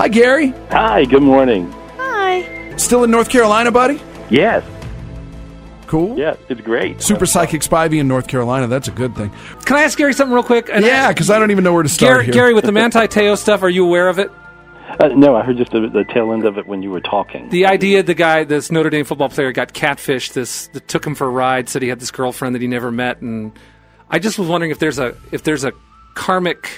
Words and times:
Hi, 0.00 0.08
Gary. 0.08 0.54
Hi, 0.70 1.04
good 1.04 1.22
morning. 1.22 1.70
Hi. 1.98 2.74
Still 2.76 3.04
in 3.04 3.10
North 3.10 3.28
Carolina, 3.28 3.70
buddy? 3.70 4.00
Yes, 4.30 4.64
Cool. 5.86 6.16
yes, 6.16 6.38
it's 6.48 6.62
great. 6.62 7.02
Super 7.02 7.26
Psychic 7.26 7.60
Spivey 7.60 7.98
in 8.00 8.08
North 8.08 8.26
Carolina. 8.26 8.66
That's 8.66 8.88
a 8.88 8.92
good 8.92 9.14
thing. 9.14 9.30
Can 9.66 9.76
I 9.76 9.82
ask 9.82 9.98
Gary 9.98 10.14
something 10.14 10.32
real 10.32 10.42
quick? 10.42 10.70
And 10.72 10.86
Yeah, 10.86 11.08
because 11.08 11.28
I 11.28 11.38
don't 11.38 11.50
even 11.50 11.64
know 11.64 11.74
where 11.74 11.82
to 11.82 11.88
start 11.90 12.12
Gary, 12.14 12.24
here. 12.24 12.32
Gary, 12.32 12.54
with 12.54 12.64
the 12.64 12.72
Manti 12.72 13.08
Te'o 13.08 13.36
stuff, 13.36 13.62
are 13.62 13.68
you 13.68 13.84
aware 13.84 14.08
of 14.08 14.18
it? 14.18 14.30
Uh, 14.98 15.08
no, 15.08 15.36
I 15.36 15.42
heard 15.44 15.58
just 15.58 15.70
the, 15.72 15.86
the 15.92 16.04
tail 16.04 16.32
end 16.32 16.46
of 16.46 16.56
it 16.56 16.66
when 16.66 16.82
you 16.82 16.90
were 16.90 17.02
talking. 17.02 17.50
The 17.50 17.66
idea 17.66 18.02
the 18.02 18.14
guy, 18.14 18.44
this 18.44 18.70
Notre 18.72 18.88
Dame 18.88 19.04
football 19.04 19.28
player, 19.28 19.52
got 19.52 19.74
catfished. 19.74 20.32
This 20.32 20.68
that 20.68 20.88
took 20.88 21.06
him 21.06 21.14
for 21.14 21.26
a 21.26 21.30
ride. 21.30 21.68
Said 21.68 21.82
he 21.82 21.88
had 21.88 22.00
this 22.00 22.10
girlfriend 22.10 22.54
that 22.54 22.62
he 22.62 22.68
never 22.68 22.90
met, 22.90 23.20
and 23.20 23.52
I 24.08 24.18
just 24.18 24.38
was 24.38 24.48
wondering 24.48 24.70
if 24.70 24.78
there's 24.78 24.98
a 24.98 25.14
if 25.30 25.42
there's 25.42 25.64
a 25.64 25.72
karmic. 26.14 26.70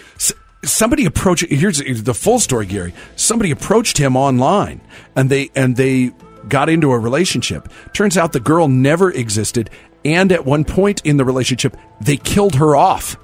Somebody 0.64 1.06
approached. 1.06 1.44
Here's 1.50 1.78
the 2.02 2.14
full 2.14 2.38
story, 2.38 2.66
Gary. 2.66 2.94
Somebody 3.16 3.50
approached 3.50 3.98
him 3.98 4.16
online, 4.16 4.80
and 5.16 5.28
they 5.28 5.50
and 5.56 5.76
they 5.76 6.12
got 6.48 6.68
into 6.68 6.92
a 6.92 6.98
relationship. 6.98 7.68
Turns 7.92 8.16
out 8.16 8.32
the 8.32 8.40
girl 8.40 8.68
never 8.68 9.10
existed, 9.10 9.70
and 10.04 10.30
at 10.32 10.44
one 10.44 10.64
point 10.64 11.00
in 11.04 11.16
the 11.16 11.24
relationship, 11.24 11.76
they 12.00 12.16
killed 12.16 12.56
her 12.56 12.76
off. 12.76 13.16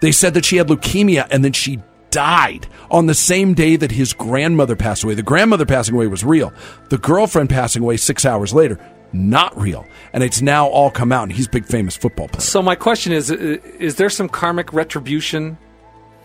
They 0.00 0.12
said 0.12 0.34
that 0.34 0.44
she 0.44 0.56
had 0.56 0.68
leukemia, 0.68 1.26
and 1.30 1.44
then 1.44 1.52
she 1.52 1.80
died 2.10 2.66
on 2.90 3.06
the 3.06 3.14
same 3.14 3.54
day 3.54 3.76
that 3.76 3.92
his 3.92 4.12
grandmother 4.12 4.76
passed 4.76 5.04
away. 5.04 5.14
The 5.14 5.22
grandmother 5.22 5.66
passing 5.66 5.94
away 5.94 6.06
was 6.06 6.24
real. 6.24 6.52
The 6.88 6.98
girlfriend 6.98 7.50
passing 7.50 7.82
away 7.82 7.96
six 7.96 8.24
hours 8.24 8.52
later, 8.52 8.78
not 9.12 9.58
real. 9.60 9.86
And 10.12 10.22
it's 10.22 10.42
now 10.42 10.66
all 10.68 10.90
come 10.90 11.12
out, 11.12 11.24
and 11.24 11.32
he's 11.32 11.48
big 11.48 11.64
famous 11.64 11.96
football 11.96 12.28
player. 12.28 12.40
So 12.40 12.62
my 12.62 12.74
question 12.74 13.12
is: 13.12 13.30
Is 13.30 13.96
there 13.96 14.10
some 14.10 14.28
karmic 14.28 14.72
retribution 14.72 15.58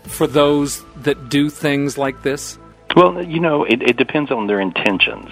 for 0.08 0.26
those 0.26 0.84
that 1.02 1.28
do 1.28 1.50
things 1.50 1.98
like 1.98 2.22
this? 2.22 2.58
Well, 2.94 3.22
you 3.22 3.40
know, 3.40 3.64
it, 3.64 3.82
it 3.82 3.98
depends 3.98 4.30
on 4.30 4.46
their 4.46 4.58
intentions. 4.58 5.28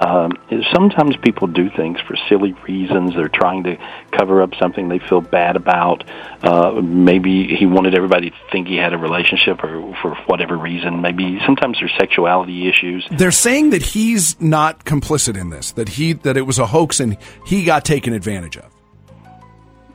Um, 0.00 0.32
sometimes 0.72 1.16
people 1.18 1.46
do 1.46 1.70
things 1.70 2.00
for 2.00 2.16
silly 2.28 2.52
reasons. 2.66 3.14
They're 3.14 3.28
trying 3.28 3.62
to 3.64 3.76
cover 4.10 4.42
up 4.42 4.50
something 4.58 4.88
they 4.88 4.98
feel 4.98 5.20
bad 5.20 5.54
about. 5.54 6.02
Uh, 6.42 6.80
maybe 6.82 7.54
he 7.54 7.66
wanted 7.66 7.94
everybody 7.94 8.30
to 8.30 8.36
think 8.50 8.66
he 8.66 8.76
had 8.76 8.92
a 8.92 8.98
relationship, 8.98 9.62
or 9.62 9.96
for 10.02 10.16
whatever 10.26 10.56
reason. 10.56 11.02
Maybe 11.02 11.38
sometimes 11.46 11.78
there's 11.78 11.94
sexuality 11.96 12.68
issues. 12.68 13.06
They're 13.12 13.30
saying 13.30 13.70
that 13.70 13.82
he's 13.82 14.40
not 14.40 14.84
complicit 14.84 15.40
in 15.40 15.50
this, 15.50 15.70
that 15.72 15.90
he 15.90 16.14
that 16.14 16.36
it 16.36 16.42
was 16.42 16.58
a 16.58 16.66
hoax 16.66 16.98
and 16.98 17.16
he 17.46 17.64
got 17.64 17.84
taken 17.84 18.12
advantage 18.12 18.56
of. 18.56 18.74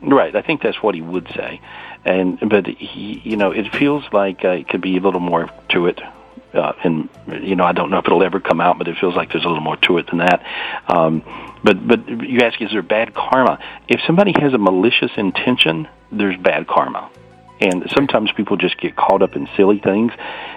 Right. 0.00 0.34
I 0.34 0.40
think 0.40 0.62
that's 0.62 0.82
what 0.82 0.94
he 0.94 1.02
would 1.02 1.28
say. 1.36 1.60
And 2.04 2.38
but 2.48 2.66
he, 2.66 3.20
you 3.24 3.36
know, 3.36 3.50
it 3.50 3.74
feels 3.74 4.04
like 4.12 4.44
uh, 4.44 4.50
it 4.50 4.68
could 4.68 4.80
be 4.80 4.96
a 4.96 5.00
little 5.00 5.20
more 5.20 5.50
to 5.70 5.86
it. 5.86 6.00
Uh, 6.52 6.72
and 6.82 7.08
you 7.42 7.54
know, 7.54 7.64
I 7.64 7.72
don't 7.72 7.90
know 7.90 7.98
if 7.98 8.06
it'll 8.06 8.22
ever 8.22 8.40
come 8.40 8.60
out, 8.60 8.78
but 8.78 8.88
it 8.88 8.96
feels 8.98 9.14
like 9.14 9.30
there's 9.32 9.44
a 9.44 9.48
little 9.48 9.62
more 9.62 9.76
to 9.76 9.98
it 9.98 10.06
than 10.08 10.18
that. 10.18 10.44
Um, 10.88 11.22
but 11.62 11.86
but 11.86 12.08
you 12.08 12.40
ask, 12.40 12.60
is 12.60 12.70
there 12.72 12.82
bad 12.82 13.14
karma? 13.14 13.58
If 13.88 14.00
somebody 14.06 14.32
has 14.40 14.52
a 14.52 14.58
malicious 14.58 15.10
intention, 15.16 15.88
there's 16.10 16.36
bad 16.36 16.66
karma. 16.66 17.10
And 17.60 17.84
sometimes 17.94 18.32
people 18.32 18.56
just 18.56 18.80
get 18.80 18.96
caught 18.96 19.20
up 19.20 19.36
in 19.36 19.46
silly 19.56 19.78
things, 19.78 20.12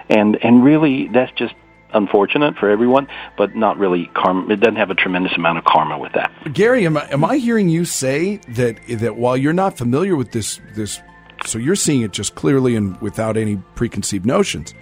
and 0.10 0.38
and 0.42 0.64
really 0.64 1.10
that's 1.10 1.34
just 1.34 1.54
unfortunate 1.94 2.56
for 2.58 2.70
everyone, 2.70 3.08
but 3.38 3.56
not 3.56 3.78
really 3.78 4.10
karma. 4.14 4.52
It 4.54 4.60
doesn't 4.60 4.78
have 4.78 4.90
a 4.90 4.96
tremendous 4.96 5.34
amount 5.34 5.58
of 5.58 5.66
karma 5.66 5.98
with 5.98 6.14
that. 6.14 6.32
Gary, 6.54 6.86
am 6.86 6.98
I, 6.98 7.08
am 7.12 7.24
I 7.24 7.38
hearing 7.38 7.70
you 7.70 7.86
say 7.86 8.38
that 8.50 8.78
that 8.88 9.16
while 9.16 9.38
you're 9.38 9.54
not 9.54 9.78
familiar 9.78 10.16
with 10.16 10.32
this 10.32 10.60
this, 10.76 11.02
so 11.48 11.58
you're 11.60 11.76
seeing 11.76 12.02
it 12.02 12.12
just 12.12 12.36
clearly 12.36 12.76
and 12.76 13.00
without 13.02 13.38
any 13.38 13.58
preconceived 13.76 14.26
notions? 14.26 14.74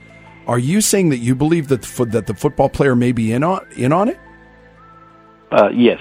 Are 0.48 0.60
you 0.60 0.82
saying 0.82 1.10
that 1.10 1.18
you 1.18 1.36
believe 1.36 1.68
that 1.68 1.82
the, 1.82 1.88
fo- 1.88 2.06
that 2.06 2.28
the 2.28 2.34
football 2.34 2.70
player 2.70 2.96
may 2.96 3.12
be 3.12 3.32
in 3.32 3.44
on 3.44 3.66
in 3.76 3.94
on 3.94 4.10
it? 4.10 4.20
Uh, 5.52 5.70
yes, 5.74 6.00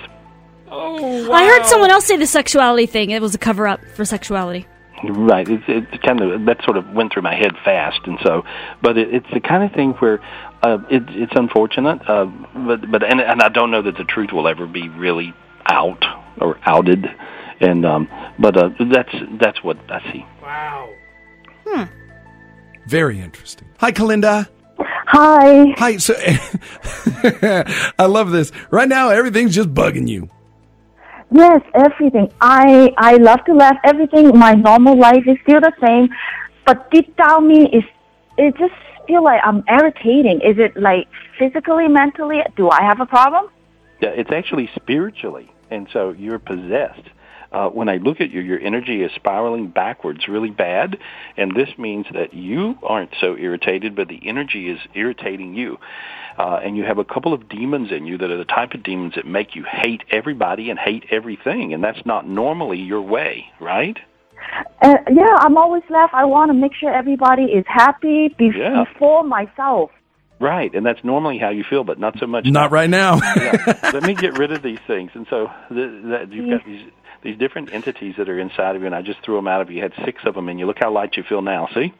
I 0.71 1.45
heard 1.47 1.67
someone 1.67 1.91
else 1.91 2.07
say 2.07 2.17
the 2.17 2.27
sexuality 2.27 2.87
thing. 2.87 3.11
It 3.11 3.21
was 3.21 3.35
a 3.35 3.39
cover 3.39 3.67
up 3.67 3.81
for 3.95 4.05
sexuality. 4.05 4.67
Right. 5.03 5.49
It's 5.49 5.65
it 5.67 6.03
kind 6.03 6.21
of 6.21 6.45
that 6.45 6.63
sort 6.65 6.77
of 6.77 6.89
went 6.93 7.13
through 7.13 7.23
my 7.23 7.35
head 7.35 7.53
fast, 7.65 8.01
and 8.05 8.19
so, 8.23 8.45
but 8.83 8.99
it, 8.99 9.15
it's 9.15 9.27
the 9.33 9.41
kind 9.41 9.65
of 9.65 9.73
thing 9.73 9.93
where 9.95 10.21
uh, 10.63 10.79
it, 10.91 11.05
it's 11.09 11.33
unfortunate, 11.35 12.01
uh, 12.09 12.27
but 12.27 12.91
but 12.91 13.03
and, 13.03 13.21
and 13.21 13.41
I 13.41 13.49
don't 13.49 13.71
know 13.71 13.83
that 13.83 13.97
the 13.97 14.05
truth 14.05 14.31
will 14.33 14.47
ever 14.47 14.67
be 14.67 14.91
really 14.91 15.33
out 15.65 16.05
or 16.39 16.59
outed, 16.65 17.07
and 17.61 17.87
um, 17.87 18.09
but 18.39 18.57
uh, 18.59 18.71
that's 18.93 19.15
that's 19.41 19.65
what 19.65 19.79
I 19.91 20.13
see. 20.13 20.27
Hmm. 21.67 21.85
Very 22.87 23.21
interesting. 23.21 23.69
Hi, 23.79 23.93
Kalinda. 23.93 24.49
Hi. 25.07 25.75
Hi. 25.77 25.97
So, 25.97 26.15
I 27.99 28.07
love 28.07 28.31
this. 28.31 28.53
Right 28.71 28.89
now, 28.89 29.11
everything's 29.11 29.55
just 29.55 29.73
bugging 29.75 30.09
you. 30.09 30.29
Yes, 31.33 31.63
everything. 31.75 32.33
I 32.41 32.93
I 32.97 33.17
love 33.17 33.45
to 33.45 33.55
laugh. 33.55 33.77
Everything. 33.85 34.37
My 34.37 34.53
normal 34.55 34.99
life 34.99 35.25
is 35.27 35.37
still 35.43 35.61
the 35.61 35.73
same, 35.81 36.09
but 36.67 36.91
deep 36.91 37.17
down 37.17 37.47
me 37.47 37.67
is 37.67 37.85
it 38.37 38.57
just 38.57 38.75
feel 39.07 39.23
like 39.23 39.41
I'm 39.45 39.63
irritating. 39.69 40.41
Is 40.41 40.59
it 40.59 40.77
like 40.77 41.09
physically, 41.39 41.89
mentally? 41.89 42.41
Do 42.57 42.71
I 42.71 42.83
have 42.83 43.01
a 43.01 43.07
problem? 43.07 43.47
Yeah, 44.01 44.11
it's 44.11 44.33
actually 44.33 44.71
spiritually, 44.75 45.51
and 45.71 45.89
so 45.93 46.11
you're 46.11 46.39
possessed. 46.39 47.09
Uh, 47.53 47.69
when 47.69 47.89
I 47.89 47.97
look 47.97 48.21
at 48.21 48.31
you, 48.31 48.41
your 48.41 48.61
energy 48.61 49.03
is 49.03 49.11
spiraling 49.17 49.69
backwards 49.69 50.29
really 50.29 50.51
bad, 50.51 50.99
and 51.37 51.55
this 51.55 51.69
means 51.79 52.07
that 52.15 52.33
you 52.33 52.77
aren't 52.83 53.11
so 53.21 53.37
irritated, 53.37 53.97
but 53.97 54.07
the 54.09 54.21
energy 54.25 54.69
is 54.71 54.79
irritating 54.95 55.55
you. 55.55 55.79
Uh, 56.39 56.61
and 56.63 56.77
you 56.77 56.85
have 56.85 56.99
a 56.99 57.05
couple 57.05 57.35
of 57.35 57.49
demons 57.49 57.91
in 57.91 58.07
you 58.07 58.17
that 58.19 58.31
are 58.31 58.37
the 58.39 58.45
type 58.45 58.73
of 58.73 58.83
demons 58.85 59.15
that 59.17 59.27
make 59.27 59.57
you 59.57 59.65
hate 59.69 60.03
everybody 60.11 60.71
and 60.71 60.79
hate 60.79 61.05
everything, 61.11 61.75
and 61.75 61.83
that's 61.83 62.07
not 62.07 62.27
normally 62.27 62.79
your 62.79 63.03
way, 63.03 63.47
right? 63.61 63.99
Uh, 64.81 64.95
yeah, 65.13 65.37
I'm 65.41 65.57
always 65.57 65.83
laugh. 65.91 66.11
I 66.13 66.25
want 66.25 66.51
to 66.51 66.55
make 66.55 66.73
sure 66.75 66.95
everybody 66.95 67.43
is 67.45 67.65
happy 67.67 68.29
be- 68.39 68.53
Yeah. 68.57 68.85
before 68.85 69.25
myself. 69.25 69.91
Right, 70.41 70.75
and 70.75 70.87
that's 70.87 71.05
normally 71.05 71.37
how 71.37 71.51
you 71.51 71.65
feel, 71.69 71.85
but 71.85 71.99
not 71.99 72.19
so 72.19 72.27
much. 72.27 72.47
Not 72.47 72.71
right 72.71 72.89
now. 72.89 73.17
yeah. 73.37 73.79
Let 73.93 74.03
me 74.05 74.15
get 74.15 74.39
rid 74.39 74.53
of 74.53 74.63
these 74.63 74.79
things. 74.87 75.11
And 75.15 75.27
so 75.29 75.51
the, 75.69 76.27
the, 76.27 76.35
you've 76.35 76.49
got 76.49 76.65
these 76.67 76.81
these 77.23 77.39
different 77.39 77.73
entities 77.73 78.15
that 78.19 78.29
are 78.29 78.39
inside 78.39 78.77
of 78.77 78.83
you, 78.83 78.87
and 78.87 78.95
I 78.95 79.03
just 79.03 79.23
threw 79.23 79.37
them 79.37 79.49
out 79.49 79.61
of 79.61 79.71
you. 79.71 79.77
You 79.77 79.83
had 79.83 79.93
six 80.05 80.23
of 80.25 80.35
them, 80.35 80.49
and 80.49 80.59
you 80.59 80.67
look 80.67 80.79
how 80.81 80.93
light 80.93 81.17
you 81.17 81.23
feel 81.23 81.43
now. 81.43 81.69
See? 81.75 81.93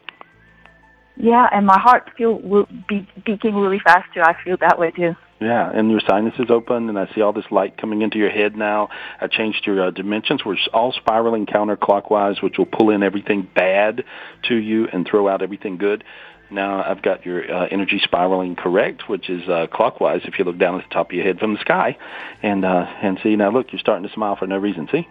Yeah, 1.17 1.47
and 1.51 1.65
my 1.65 1.79
heart 1.79 2.09
feel 2.17 2.39
will 2.39 2.67
be 2.87 3.07
beating 3.25 3.55
really 3.55 3.79
fast 3.79 4.13
too. 4.13 4.21
I 4.21 4.35
feel 4.43 4.57
that 4.61 4.79
way 4.79 4.91
too. 4.91 5.15
Yeah, 5.39 5.71
and 5.73 5.89
your 5.89 6.01
sinus 6.07 6.35
is 6.37 6.51
open, 6.51 6.87
and 6.87 6.99
I 6.99 7.11
see 7.13 7.21
all 7.21 7.33
this 7.33 7.49
light 7.49 7.75
coming 7.77 8.03
into 8.03 8.19
your 8.19 8.29
head 8.29 8.55
now. 8.55 8.89
I 9.19 9.27
changed 9.27 9.65
your 9.65 9.87
uh, 9.87 9.91
dimensions. 9.91 10.45
We're 10.45 10.57
all 10.71 10.93
spiraling 10.93 11.47
counterclockwise, 11.47 12.43
which 12.43 12.59
will 12.59 12.67
pull 12.67 12.91
in 12.91 13.01
everything 13.01 13.47
bad 13.55 14.03
to 14.43 14.55
you 14.55 14.87
and 14.93 15.05
throw 15.05 15.27
out 15.27 15.41
everything 15.41 15.77
good. 15.77 16.03
Now 16.51 16.83
I've 16.83 17.01
got 17.01 17.25
your 17.25 17.51
uh, 17.51 17.67
energy 17.71 17.99
spiraling 18.03 18.55
correct, 18.55 19.09
which 19.09 19.29
is 19.29 19.47
uh, 19.49 19.67
clockwise. 19.71 20.21
If 20.25 20.37
you 20.37 20.45
look 20.45 20.59
down 20.59 20.79
at 20.79 20.87
the 20.87 20.93
top 20.93 21.09
of 21.09 21.13
your 21.13 21.25
head 21.25 21.39
from 21.39 21.53
the 21.53 21.59
sky, 21.61 21.97
and 22.43 22.63
uh, 22.63 22.85
and 23.01 23.19
see 23.23 23.35
now, 23.35 23.51
look, 23.51 23.71
you're 23.71 23.79
starting 23.79 24.07
to 24.07 24.13
smile 24.13 24.35
for 24.35 24.47
no 24.47 24.57
reason. 24.57 24.87
See? 24.91 25.07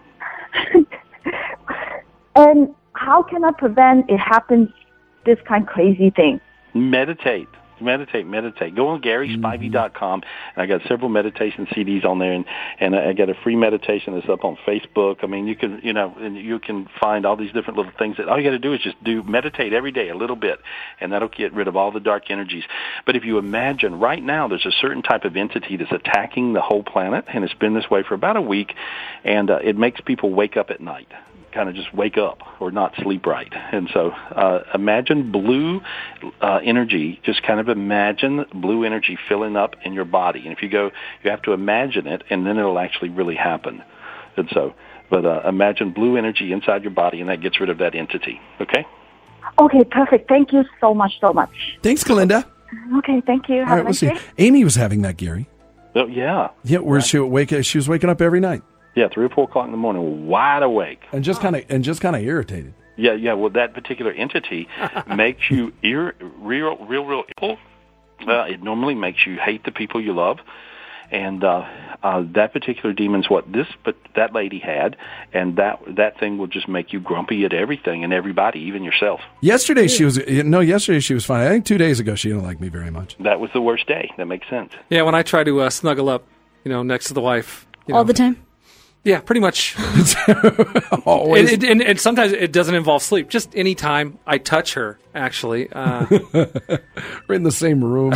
And 2.36 2.74
how 2.94 3.22
can 3.22 3.44
I 3.44 3.50
prevent 3.52 4.08
it 4.08 4.18
happens? 4.18 4.68
This 5.26 5.38
kind 5.46 5.64
of 5.64 5.68
crazy 5.68 6.10
thing. 6.10 6.40
Meditate. 6.74 7.48
Meditate, 7.80 8.26
meditate. 8.26 8.74
Go 8.74 8.88
on 8.88 9.02
GarySpivey.com, 9.02 10.22
and 10.54 10.62
I 10.62 10.66
got 10.66 10.82
several 10.88 11.08
meditation 11.08 11.66
CDs 11.66 12.04
on 12.04 12.18
there, 12.18 12.32
and 12.32 12.44
and 12.78 12.94
I 12.96 13.12
got 13.12 13.28
a 13.28 13.34
free 13.34 13.56
meditation 13.56 14.14
that's 14.14 14.28
up 14.28 14.44
on 14.44 14.56
Facebook. 14.66 15.18
I 15.22 15.26
mean, 15.26 15.46
you 15.46 15.56
can 15.56 15.80
you 15.82 15.92
know, 15.92 16.14
and 16.18 16.36
you 16.36 16.58
can 16.58 16.88
find 17.00 17.26
all 17.26 17.36
these 17.36 17.52
different 17.52 17.76
little 17.76 17.92
things 17.98 18.16
that 18.16 18.28
all 18.28 18.38
you 18.38 18.44
got 18.44 18.50
to 18.50 18.58
do 18.58 18.72
is 18.72 18.80
just 18.80 19.02
do 19.02 19.22
meditate 19.22 19.72
every 19.72 19.92
day 19.92 20.08
a 20.08 20.16
little 20.16 20.36
bit, 20.36 20.60
and 21.00 21.12
that'll 21.12 21.28
get 21.28 21.52
rid 21.52 21.68
of 21.68 21.76
all 21.76 21.90
the 21.90 22.00
dark 22.00 22.30
energies. 22.30 22.64
But 23.06 23.16
if 23.16 23.24
you 23.24 23.38
imagine 23.38 23.98
right 23.98 24.22
now, 24.22 24.48
there's 24.48 24.66
a 24.66 24.72
certain 24.80 25.02
type 25.02 25.24
of 25.24 25.36
entity 25.36 25.76
that's 25.76 25.92
attacking 25.92 26.52
the 26.52 26.60
whole 26.60 26.82
planet, 26.82 27.24
and 27.28 27.44
it's 27.44 27.54
been 27.54 27.74
this 27.74 27.90
way 27.90 28.02
for 28.02 28.14
about 28.14 28.36
a 28.36 28.42
week, 28.42 28.74
and 29.24 29.50
uh, 29.50 29.58
it 29.62 29.76
makes 29.76 30.00
people 30.00 30.30
wake 30.30 30.56
up 30.56 30.70
at 30.70 30.80
night 30.80 31.08
kind 31.52 31.68
of 31.68 31.74
just 31.74 31.92
wake 31.94 32.16
up 32.18 32.40
or 32.60 32.70
not 32.70 32.94
sleep 33.02 33.26
right. 33.26 33.52
And 33.72 33.88
so 33.92 34.10
uh, 34.10 34.60
imagine 34.74 35.32
blue 35.32 35.80
uh, 36.40 36.60
energy, 36.62 37.20
just 37.24 37.42
kind 37.42 37.60
of 37.60 37.68
imagine 37.68 38.44
blue 38.54 38.84
energy 38.84 39.18
filling 39.28 39.56
up 39.56 39.74
in 39.84 39.92
your 39.92 40.04
body. 40.04 40.40
And 40.44 40.52
if 40.52 40.62
you 40.62 40.68
go, 40.68 40.90
you 41.22 41.30
have 41.30 41.42
to 41.42 41.52
imagine 41.52 42.06
it, 42.06 42.22
and 42.30 42.46
then 42.46 42.58
it'll 42.58 42.78
actually 42.78 43.10
really 43.10 43.36
happen. 43.36 43.82
And 44.36 44.48
so, 44.52 44.74
but 45.10 45.24
uh, 45.24 45.42
imagine 45.46 45.92
blue 45.92 46.16
energy 46.16 46.52
inside 46.52 46.82
your 46.82 46.92
body, 46.92 47.20
and 47.20 47.28
that 47.28 47.40
gets 47.40 47.60
rid 47.60 47.70
of 47.70 47.78
that 47.78 47.94
entity. 47.94 48.40
Okay? 48.60 48.86
Okay, 49.58 49.84
perfect. 49.84 50.28
Thank 50.28 50.52
you 50.52 50.64
so 50.80 50.94
much, 50.94 51.12
so 51.20 51.32
much. 51.32 51.50
Thanks, 51.82 52.04
Galinda. 52.04 52.44
Okay, 52.98 53.20
thank 53.26 53.48
you. 53.48 53.60
All 53.60 53.66
Have 53.66 53.70
right, 53.70 53.80
a 53.80 53.84
we'll 53.84 53.94
see. 53.94 54.08
day. 54.08 54.18
Amy 54.38 54.64
was 54.64 54.76
having 54.76 55.02
that, 55.02 55.16
Gary. 55.16 55.48
Oh, 55.96 56.06
yeah. 56.06 56.50
Yeah, 56.62 56.78
where 56.78 57.00
she 57.00 57.18
would 57.18 57.26
wake. 57.26 57.52
She 57.64 57.78
was 57.78 57.88
waking 57.88 58.10
up 58.10 58.20
every 58.20 58.38
night 58.38 58.62
Yeah, 59.00 59.08
three 59.08 59.24
or 59.24 59.30
four 59.30 59.44
o'clock 59.44 59.64
in 59.64 59.70
the 59.70 59.78
morning, 59.78 60.26
wide 60.26 60.62
awake. 60.62 61.00
and 61.10 61.24
just 61.24 61.40
kind 61.40 61.56
of 61.56 61.64
and 61.70 61.82
just 61.82 62.02
kind 62.02 62.14
of 62.14 62.22
irritated. 62.22 62.74
Yeah, 62.96 63.14
yeah. 63.14 63.32
Well, 63.32 63.48
that 63.50 63.72
particular 63.72 64.12
entity 64.12 64.68
makes 65.16 65.50
you 65.50 65.72
ir- 65.82 66.14
real, 66.38 66.76
real, 66.84 67.04
real 67.06 67.24
ill. 67.40 67.56
Uh, 68.28 68.42
it 68.42 68.62
normally 68.62 68.94
makes 68.94 69.26
you 69.26 69.36
hate 69.38 69.64
the 69.64 69.72
people 69.72 70.02
you 70.02 70.12
love, 70.12 70.36
and 71.10 71.42
uh, 71.42 71.64
uh, 72.02 72.22
that 72.34 72.52
particular 72.52 72.92
demon's 72.92 73.30
what 73.30 73.50
this, 73.50 73.66
but 73.86 73.96
that 74.16 74.34
lady 74.34 74.58
had, 74.58 74.96
and 75.32 75.56
that 75.56 75.80
that 75.96 76.20
thing 76.20 76.36
will 76.36 76.46
just 76.46 76.68
make 76.68 76.92
you 76.92 77.00
grumpy 77.00 77.46
at 77.46 77.54
everything 77.54 78.04
and 78.04 78.12
everybody, 78.12 78.60
even 78.60 78.82
yourself. 78.84 79.20
Yesterday 79.40 79.88
she 79.88 80.04
was 80.04 80.18
no. 80.28 80.60
Yesterday 80.60 81.00
she 81.00 81.14
was 81.14 81.24
fine. 81.24 81.40
I 81.46 81.48
think 81.48 81.64
two 81.64 81.78
days 81.78 82.00
ago 82.00 82.14
she 82.14 82.28
didn't 82.28 82.44
like 82.44 82.60
me 82.60 82.68
very 82.68 82.90
much. 82.90 83.16
That 83.20 83.40
was 83.40 83.50
the 83.54 83.62
worst 83.62 83.86
day. 83.86 84.10
That 84.18 84.26
makes 84.26 84.46
sense. 84.50 84.72
Yeah, 84.90 85.02
when 85.02 85.14
I 85.14 85.22
try 85.22 85.42
to 85.44 85.60
uh, 85.62 85.70
snuggle 85.70 86.10
up, 86.10 86.26
you 86.64 86.70
know, 86.70 86.82
next 86.82 87.06
to 87.06 87.14
the 87.14 87.22
wife. 87.22 87.66
You 87.86 87.94
All 87.94 88.02
know, 88.02 88.08
the 88.08 88.12
time. 88.12 88.36
Yeah, 89.02 89.20
pretty 89.20 89.40
much. 89.40 89.76
Always. 91.06 91.52
And, 91.54 91.64
and, 91.64 91.82
and 91.82 92.00
sometimes 92.00 92.32
it 92.32 92.52
doesn't 92.52 92.74
involve 92.74 93.02
sleep. 93.02 93.30
Just 93.30 93.56
any 93.56 93.74
time 93.74 94.18
I 94.26 94.36
touch 94.38 94.74
her, 94.74 94.98
actually. 95.14 95.68
Uh, 95.72 96.06
We're 97.28 97.34
in 97.34 97.42
the 97.42 97.50
same 97.52 97.82
room. 97.82 98.12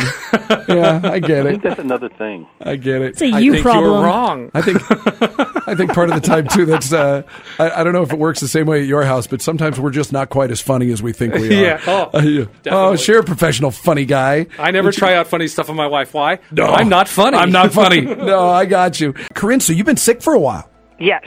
yeah, 0.68 1.00
I 1.02 1.20
get 1.20 1.46
I 1.46 1.50
think 1.52 1.64
it. 1.64 1.68
that's 1.68 1.80
another 1.80 2.08
thing. 2.10 2.46
I 2.60 2.76
get 2.76 3.00
it. 3.00 3.08
It's 3.12 3.22
a 3.22 3.28
you 3.40 3.52
think 3.52 3.62
problem. 3.62 3.84
you 3.84 3.90
were 3.92 4.02
wrong. 4.04 4.50
I 4.52 4.60
think 4.60 4.82
I 5.68 5.74
think 5.74 5.94
part 5.94 6.10
of 6.10 6.16
the 6.16 6.20
time 6.20 6.46
too. 6.48 6.66
That's 6.66 6.92
uh, 6.92 7.22
I, 7.58 7.70
I 7.80 7.84
don't 7.84 7.94
know 7.94 8.02
if 8.02 8.12
it 8.12 8.18
works 8.18 8.40
the 8.40 8.48
same 8.48 8.66
way 8.66 8.80
at 8.82 8.86
your 8.86 9.04
house, 9.04 9.26
but 9.26 9.40
sometimes 9.40 9.80
we're 9.80 9.90
just 9.90 10.12
not 10.12 10.28
quite 10.28 10.50
as 10.50 10.60
funny 10.60 10.90
as 10.92 11.02
we 11.02 11.12
think 11.14 11.32
we 11.34 11.48
are. 11.48 11.52
Yeah. 11.62 11.80
Oh, 11.86 12.10
Uh, 12.12 12.20
yeah. 12.22 12.40
oh, 12.42 12.48
definitely. 12.62 12.96
sure, 12.98 13.22
professional 13.22 13.70
funny 13.70 14.04
guy. 14.04 14.46
I 14.58 14.70
never 14.70 14.92
try 14.92 15.14
out 15.14 15.28
funny 15.28 15.48
stuff 15.48 15.70
on 15.70 15.76
my 15.76 15.86
wife. 15.86 16.12
Why? 16.12 16.40
No, 16.52 16.66
I'm 16.66 16.90
not 16.90 17.08
funny. 17.08 17.38
I'm 17.38 17.50
not 17.52 17.72
funny. 17.72 18.02
no, 18.02 18.50
I 18.50 18.66
got 18.66 19.00
you, 19.00 19.14
Corinne. 19.34 19.60
So 19.60 19.72
you've 19.72 19.86
been 19.86 19.96
sick 19.96 20.20
for 20.20 20.34
a 20.34 20.38
while, 20.38 20.68
Yes. 20.98 21.22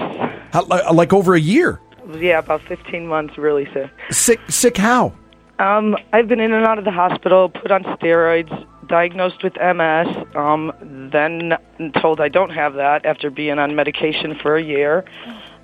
How, 0.52 0.64
like, 0.66 0.92
like 0.92 1.14
over 1.14 1.36
a 1.36 1.40
year. 1.40 1.80
Yeah, 2.16 2.40
about 2.40 2.62
15 2.62 3.08
months, 3.08 3.38
really 3.38 3.68
sick. 3.74 3.92
Sick, 4.10 4.40
sick. 4.48 4.78
How? 4.78 5.14
Um, 5.60 5.98
I've 6.14 6.28
been 6.28 6.40
in 6.40 6.54
and 6.54 6.66
out 6.66 6.78
of 6.78 6.86
the 6.86 6.92
hospital, 6.92 7.50
put 7.50 7.72
on 7.72 7.84
steroids, 7.84 8.66
diagnosed 8.88 9.44
with 9.44 9.56
MS, 9.56 10.08
um, 10.36 10.72
then 11.12 11.58
told 12.00 12.22
I 12.22 12.30
don't 12.30 12.52
have 12.52 12.76
that 12.76 13.06
after 13.06 13.30
being 13.30 13.60
on 13.60 13.76
medication 13.76 14.38
for 14.42 14.56
a 14.56 14.64
year. 14.64 15.04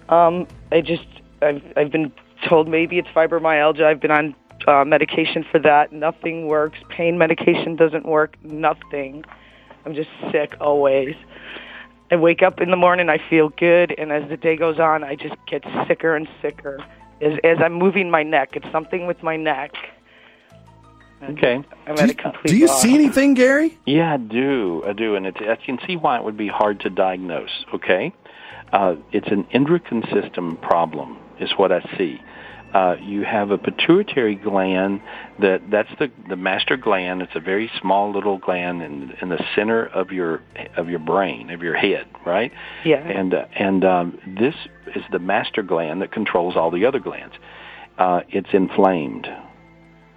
Um, 0.09 0.47
I 0.71 0.81
just, 0.81 1.05
I've, 1.41 1.61
I've 1.77 1.91
been 1.91 2.11
told 2.47 2.67
maybe 2.67 2.97
it's 2.97 3.07
fibromyalgia. 3.09 3.83
I've 3.83 4.01
been 4.01 4.11
on 4.11 4.35
uh, 4.67 4.83
medication 4.83 5.45
for 5.49 5.59
that. 5.59 5.93
Nothing 5.93 6.47
works. 6.47 6.79
Pain 6.89 7.17
medication 7.17 7.75
doesn't 7.75 8.05
work. 8.05 8.35
Nothing. 8.43 9.23
I'm 9.85 9.93
just 9.93 10.09
sick 10.31 10.55
always. 10.59 11.15
I 12.11 12.15
wake 12.15 12.43
up 12.43 12.61
in 12.61 12.69
the 12.69 12.77
morning, 12.77 13.09
I 13.09 13.17
feel 13.29 13.49
good, 13.49 13.93
and 13.97 14.11
as 14.11 14.29
the 14.29 14.37
day 14.37 14.55
goes 14.55 14.79
on, 14.79 15.03
I 15.03 15.15
just 15.15 15.35
get 15.47 15.63
sicker 15.87 16.15
and 16.15 16.27
sicker. 16.41 16.79
As, 17.21 17.39
as 17.43 17.57
I'm 17.59 17.73
moving 17.73 18.11
my 18.11 18.23
neck, 18.23 18.55
it's 18.55 18.69
something 18.71 19.07
with 19.07 19.23
my 19.23 19.35
neck. 19.37 19.71
Okay. 21.23 21.63
I'm 21.87 21.95
Do 21.95 22.01
at 22.01 22.07
you, 22.09 22.11
a 22.11 22.15
complete 22.15 22.49
do 22.51 22.57
you 22.57 22.67
loss. 22.67 22.81
see 22.81 22.93
anything, 22.93 23.33
Gary? 23.33 23.77
Yeah, 23.85 24.13
I 24.13 24.17
do. 24.17 24.83
I 24.85 24.93
do, 24.93 25.15
and 25.15 25.25
it, 25.25 25.37
I 25.41 25.55
can 25.55 25.79
see 25.87 25.95
why 25.95 26.17
it 26.17 26.23
would 26.23 26.37
be 26.37 26.49
hard 26.49 26.81
to 26.81 26.89
diagnose. 26.89 27.65
Okay, 27.73 28.13
uh, 28.73 28.95
it's 29.11 29.29
an 29.29 29.47
endocrine 29.51 30.03
system 30.11 30.57
problem, 30.57 31.17
is 31.39 31.51
what 31.57 31.71
I 31.71 31.81
see. 31.97 32.21
Uh, 32.73 32.95
you 33.01 33.23
have 33.23 33.51
a 33.51 33.57
pituitary 33.57 34.33
gland 34.33 34.99
that 35.39 35.61
that's 35.69 35.91
the 35.99 36.11
the 36.27 36.35
master 36.35 36.75
gland. 36.75 37.21
It's 37.21 37.35
a 37.35 37.39
very 37.39 37.69
small 37.79 38.11
little 38.11 38.39
gland 38.39 38.81
in 38.81 39.13
in 39.21 39.29
the 39.29 39.43
center 39.55 39.85
of 39.85 40.11
your 40.11 40.41
of 40.75 40.89
your 40.89 40.99
brain 40.99 41.51
of 41.51 41.61
your 41.61 41.75
head, 41.75 42.07
right? 42.25 42.51
Yeah. 42.83 42.97
And 42.97 43.33
uh, 43.33 43.45
and 43.55 43.85
um, 43.85 44.19
this 44.39 44.55
is 44.95 45.03
the 45.11 45.19
master 45.19 45.61
gland 45.61 46.01
that 46.01 46.11
controls 46.11 46.55
all 46.55 46.71
the 46.71 46.85
other 46.85 46.99
glands. 46.99 47.35
Uh, 47.99 48.21
it's 48.29 48.49
inflamed, 48.53 49.27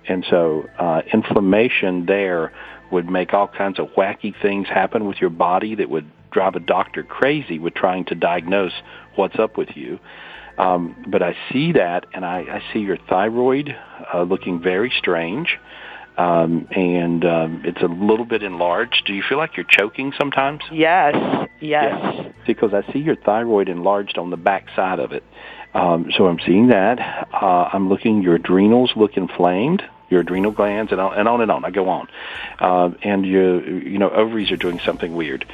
and 0.09 0.25
so 0.31 0.67
uh, 0.79 1.03
inflammation 1.13 2.07
there 2.07 2.53
would 2.91 3.11
make 3.11 3.35
all 3.35 3.49
kinds 3.49 3.79
of 3.79 3.89
wacky 3.99 4.33
things 4.41 4.67
happen 4.67 5.07
with 5.07 5.19
your 5.21 5.29
body 5.31 5.75
that 5.75 5.91
would 5.91 6.11
drive 6.31 6.55
a 6.55 6.61
doctor 6.61 7.03
crazy 7.03 7.59
with 7.59 7.75
trying 7.75 8.05
to 8.05 8.15
diagnose 8.15 8.73
what's 9.15 9.39
up 9.39 9.57
with 9.59 9.71
you. 9.75 9.99
Um, 10.59 11.05
but 11.07 11.23
I 11.23 11.37
see 11.53 11.73
that, 11.73 12.07
and 12.15 12.25
I, 12.25 12.39
I 12.41 12.63
see 12.73 12.81
your 12.81 12.97
thyroid 12.97 13.77
uh, 14.13 14.23
looking 14.23 14.61
very 14.61 14.91
strange, 14.97 15.59
um, 16.17 16.67
and 16.71 17.25
um, 17.25 17.63
it's 17.65 17.83
a 17.83 17.89
little 17.89 18.25
bit 18.25 18.43
enlarged. 18.43 19.05
Do 19.07 19.13
you 19.13 19.23
feel 19.23 19.39
like 19.39 19.57
you're 19.57 19.67
choking 19.69 20.13
sometimes? 20.17 20.63
Yes, 20.73 21.15
yes. 21.61 22.01
Yeah. 22.01 22.33
Because 22.47 22.73
I 22.73 22.91
see 22.93 23.01
your 23.01 23.17
thyroid 23.17 23.69
enlarged 23.69 24.17
on 24.17 24.31
the 24.31 24.37
back 24.37 24.69
side 24.75 24.99
of 24.99 25.13
it. 25.13 25.25
Um, 25.75 26.11
so 26.17 26.27
I'm 26.27 26.39
seeing 26.47 26.69
that. 26.69 27.29
Uh, 27.35 27.69
I'm 27.71 27.91
looking, 27.91 28.23
your 28.23 28.37
adrenals 28.37 28.93
look 28.97 29.19
inflamed, 29.19 29.83
your 30.09 30.21
adrenal 30.21 30.53
glands, 30.53 30.91
and 30.91 31.01
on 31.01 31.19
and 31.19 31.29
on. 31.29 31.43
And 31.43 31.51
on. 31.51 31.65
I 31.67 31.71
go 31.71 31.89
on. 31.91 32.09
Uh, 32.59 32.91
and 33.03 33.27
your, 33.27 33.63
you 33.63 33.99
know, 33.99 34.09
ovaries 34.09 34.51
are 34.53 34.57
doing 34.57 34.81
something 34.81 35.15
weird. 35.15 35.45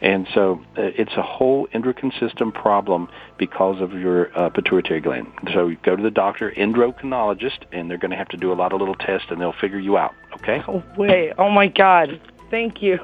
And 0.00 0.28
so 0.34 0.60
uh, 0.76 0.82
it's 0.82 1.14
a 1.16 1.22
whole 1.22 1.68
endocrine 1.72 2.12
system 2.20 2.52
problem 2.52 3.08
because 3.38 3.80
of 3.80 3.92
your 3.94 4.36
uh, 4.38 4.50
pituitary 4.50 5.00
gland. 5.00 5.26
So 5.54 5.68
you 5.68 5.76
go 5.82 5.96
to 5.96 6.02
the 6.02 6.10
doctor, 6.10 6.50
endocrinologist, 6.50 7.64
and 7.72 7.90
they're 7.90 7.98
going 7.98 8.10
to 8.10 8.16
have 8.16 8.28
to 8.28 8.36
do 8.36 8.52
a 8.52 8.54
lot 8.54 8.72
of 8.72 8.80
little 8.80 8.94
tests, 8.94 9.28
and 9.30 9.40
they'll 9.40 9.54
figure 9.54 9.78
you 9.78 9.96
out. 9.96 10.14
Okay? 10.34 10.62
Oh, 10.68 10.82
wait. 10.98 11.32
Oh, 11.38 11.50
my 11.50 11.66
God. 11.66 12.20
Thank 12.50 12.82
you. 12.82 12.98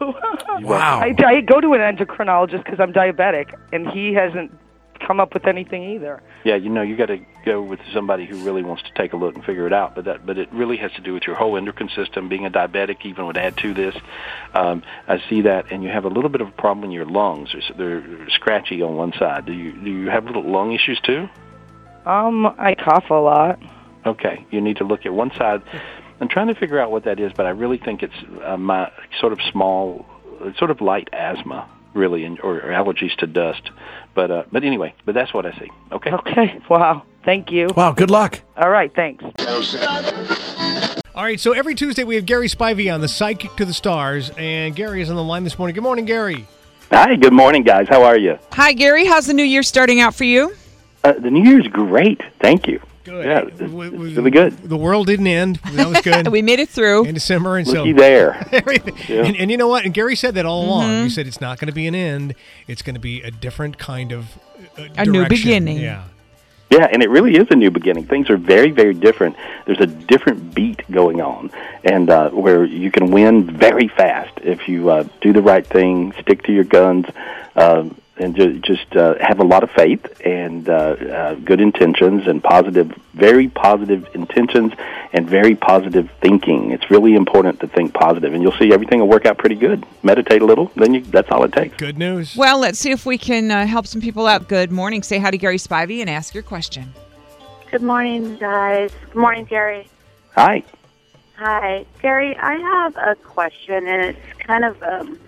Wow. 0.60 1.00
I, 1.00 1.14
I 1.24 1.40
go 1.40 1.60
to 1.60 1.72
an 1.72 1.80
endocrinologist 1.80 2.64
because 2.64 2.78
I'm 2.78 2.92
diabetic, 2.92 3.54
and 3.72 3.88
he 3.88 4.12
hasn't 4.12 4.52
come 5.06 5.20
up 5.20 5.34
with 5.34 5.46
anything 5.46 5.82
either. 5.82 6.22
Yeah, 6.44 6.56
you 6.56 6.68
know, 6.68 6.82
you 6.82 6.96
got 6.96 7.06
to 7.06 7.18
go 7.44 7.62
with 7.62 7.80
somebody 7.92 8.26
who 8.26 8.44
really 8.44 8.62
wants 8.62 8.82
to 8.84 8.90
take 8.94 9.12
a 9.12 9.16
look 9.16 9.34
and 9.34 9.44
figure 9.44 9.66
it 9.66 9.72
out. 9.72 9.94
But 9.94 10.04
that, 10.04 10.26
but 10.26 10.38
it 10.38 10.52
really 10.52 10.76
has 10.78 10.92
to 10.92 11.00
do 11.00 11.12
with 11.12 11.24
your 11.26 11.36
whole 11.36 11.56
endocrine 11.56 11.90
system. 11.94 12.28
Being 12.28 12.46
a 12.46 12.50
diabetic 12.50 13.04
even 13.04 13.26
would 13.26 13.36
add 13.36 13.56
to 13.58 13.74
this. 13.74 13.94
Um, 14.54 14.82
I 15.08 15.22
see 15.28 15.42
that, 15.42 15.70
and 15.72 15.82
you 15.82 15.88
have 15.88 16.04
a 16.04 16.08
little 16.08 16.30
bit 16.30 16.40
of 16.40 16.48
a 16.48 16.52
problem 16.52 16.84
in 16.84 16.90
your 16.90 17.06
lungs. 17.06 17.54
They're, 17.76 18.00
they're 18.00 18.30
scratchy 18.30 18.82
on 18.82 18.96
one 18.96 19.12
side. 19.18 19.46
Do 19.46 19.52
you 19.52 19.72
do 19.72 19.90
you 19.90 20.10
have 20.10 20.24
little 20.24 20.48
lung 20.48 20.72
issues 20.72 21.00
too? 21.00 21.28
Um, 22.06 22.46
I 22.46 22.74
cough 22.74 23.10
a 23.10 23.14
lot. 23.14 23.60
Okay, 24.04 24.44
you 24.50 24.60
need 24.60 24.78
to 24.78 24.84
look 24.84 25.06
at 25.06 25.12
one 25.12 25.30
side. 25.38 25.62
I'm 26.20 26.28
trying 26.28 26.48
to 26.48 26.54
figure 26.54 26.78
out 26.78 26.90
what 26.90 27.04
that 27.04 27.20
is, 27.20 27.32
but 27.36 27.46
I 27.46 27.50
really 27.50 27.78
think 27.78 28.02
it's 28.02 28.14
uh, 28.44 28.56
my 28.56 28.90
sort 29.20 29.32
of 29.32 29.40
small, 29.50 30.06
sort 30.56 30.70
of 30.70 30.80
light 30.80 31.08
asthma, 31.12 31.68
really, 31.94 32.24
and, 32.24 32.40
or, 32.40 32.56
or 32.56 32.70
allergies 32.70 33.14
to 33.16 33.26
dust. 33.26 33.70
But 34.14 34.30
uh, 34.30 34.42
but 34.52 34.64
anyway, 34.64 34.94
but 35.04 35.14
that's 35.14 35.32
what 35.32 35.46
I 35.46 35.52
see. 35.58 35.70
Okay. 35.90 36.10
Okay. 36.12 36.60
Wow. 36.68 37.04
Thank 37.24 37.50
you. 37.50 37.68
Wow, 37.76 37.92
good 37.92 38.10
luck. 38.10 38.40
All 38.56 38.70
right. 38.70 38.92
Thanks. 38.94 39.24
All 41.14 41.22
right, 41.22 41.38
so 41.38 41.52
every 41.52 41.74
Tuesday 41.74 42.04
we 42.04 42.14
have 42.14 42.24
Gary 42.24 42.48
Spivey 42.48 42.92
on 42.92 43.02
the 43.02 43.08
Psychic 43.08 43.54
to 43.56 43.66
the 43.66 43.74
Stars, 43.74 44.30
and 44.38 44.74
Gary 44.74 45.02
is 45.02 45.10
on 45.10 45.16
the 45.16 45.22
line 45.22 45.44
this 45.44 45.58
morning. 45.58 45.74
Good 45.74 45.84
morning, 45.84 46.06
Gary. 46.06 46.46
Hi. 46.90 47.16
Good 47.16 47.34
morning, 47.34 47.62
guys. 47.62 47.86
How 47.88 48.02
are 48.02 48.18
you? 48.18 48.38
Hi, 48.52 48.72
Gary. 48.72 49.04
How's 49.04 49.26
the 49.26 49.34
new 49.34 49.44
year 49.44 49.62
starting 49.62 50.00
out 50.00 50.14
for 50.14 50.24
you? 50.24 50.54
Uh, 51.04 51.12
the 51.12 51.30
New 51.30 51.48
Year's 51.48 51.66
great. 51.68 52.20
Thank 52.40 52.66
you. 52.66 52.80
Good. 53.04 53.24
Yeah, 53.24 53.40
it's, 53.40 53.58
W- 53.58 53.82
it's 53.82 53.92
w- 53.92 54.14
really 54.16 54.30
good. 54.30 54.56
The 54.58 54.76
world 54.76 55.06
didn't 55.08 55.26
end. 55.26 55.56
That 55.72 55.88
was 55.88 56.00
good. 56.02 56.28
We 56.32 56.40
made 56.42 56.60
it 56.60 56.68
through. 56.68 57.04
in 57.06 57.14
December, 57.14 57.56
and 57.58 57.66
so 57.66 57.78
Looky 57.84 57.92
there. 57.92 58.46
Yeah. 59.08 59.24
And, 59.24 59.36
and 59.36 59.50
you 59.50 59.56
know 59.56 59.66
what? 59.68 59.84
And 59.84 59.92
Gary 59.92 60.14
said 60.16 60.34
that 60.36 60.46
all 60.46 60.64
along. 60.64 60.84
Mm-hmm. 60.84 61.04
He 61.04 61.10
said 61.10 61.26
it's 61.26 61.40
not 61.40 61.58
going 61.58 61.66
to 61.68 61.74
be 61.74 61.86
an 61.86 61.94
end. 61.94 62.34
It's 62.68 62.82
going 62.82 62.94
to 62.94 63.00
be 63.00 63.20
a 63.22 63.30
different 63.30 63.76
kind 63.78 64.12
of 64.12 64.38
uh, 64.78 64.86
A 64.96 65.04
new 65.04 65.26
beginning. 65.28 65.78
Yeah. 65.78 66.04
Yeah, 66.70 66.88
and 66.90 67.02
it 67.02 67.10
really 67.10 67.36
is 67.36 67.48
a 67.50 67.54
new 67.56 67.70
beginning. 67.70 68.06
Things 68.06 68.30
are 68.30 68.38
very, 68.38 68.70
very 68.70 68.94
different. 68.94 69.36
There's 69.66 69.80
a 69.80 69.86
different 69.86 70.54
beat 70.54 70.80
going 70.90 71.20
on, 71.20 71.50
and 71.84 72.08
uh, 72.08 72.30
where 72.30 72.64
you 72.64 72.90
can 72.90 73.10
win 73.10 73.44
very 73.44 73.88
fast 73.88 74.32
if 74.42 74.66
you 74.68 74.88
uh, 74.88 75.04
do 75.20 75.34
the 75.34 75.42
right 75.42 75.66
thing, 75.66 76.14
stick 76.22 76.44
to 76.44 76.52
your 76.52 76.64
guns, 76.64 77.04
uh, 77.56 77.90
and 78.22 78.36
ju- 78.36 78.58
just 78.60 78.94
uh, 78.96 79.14
have 79.20 79.40
a 79.40 79.44
lot 79.44 79.62
of 79.62 79.70
faith 79.72 80.20
and 80.24 80.68
uh, 80.68 80.72
uh, 80.72 81.34
good 81.34 81.60
intentions 81.60 82.26
and 82.26 82.42
positive, 82.42 82.90
very 83.14 83.48
positive 83.48 84.08
intentions 84.14 84.72
and 85.12 85.28
very 85.28 85.54
positive 85.54 86.10
thinking. 86.20 86.70
It's 86.70 86.90
really 86.90 87.14
important 87.14 87.60
to 87.60 87.66
think 87.66 87.92
positive, 87.92 88.32
and 88.32 88.42
you'll 88.42 88.52
see 88.52 88.72
everything 88.72 89.00
will 89.00 89.08
work 89.08 89.26
out 89.26 89.38
pretty 89.38 89.56
good. 89.56 89.84
Meditate 90.02 90.40
a 90.40 90.46
little, 90.46 90.70
then 90.76 90.94
you, 90.94 91.00
that's 91.00 91.30
all 91.30 91.44
it 91.44 91.52
takes. 91.52 91.76
Good 91.76 91.98
news. 91.98 92.36
Well, 92.36 92.58
let's 92.58 92.78
see 92.78 92.92
if 92.92 93.04
we 93.04 93.18
can 93.18 93.50
uh, 93.50 93.66
help 93.66 93.86
some 93.86 94.00
people 94.00 94.26
out. 94.26 94.48
Good 94.48 94.70
morning. 94.70 95.02
Say 95.02 95.18
hi 95.18 95.30
to 95.30 95.38
Gary 95.38 95.58
Spivey 95.58 96.00
and 96.00 96.08
ask 96.08 96.32
your 96.32 96.44
question. 96.44 96.94
Good 97.70 97.82
morning, 97.82 98.36
guys. 98.36 98.92
Good 99.06 99.20
morning, 99.20 99.44
Gary. 99.46 99.88
Hi. 100.34 100.62
Hi, 101.36 101.84
Gary. 102.00 102.36
I 102.36 102.54
have 102.54 102.96
a 102.96 103.16
question, 103.16 103.86
and 103.88 104.02
it's 104.04 104.38
kind 104.38 104.64
of 104.64 104.80
um, 104.82 105.18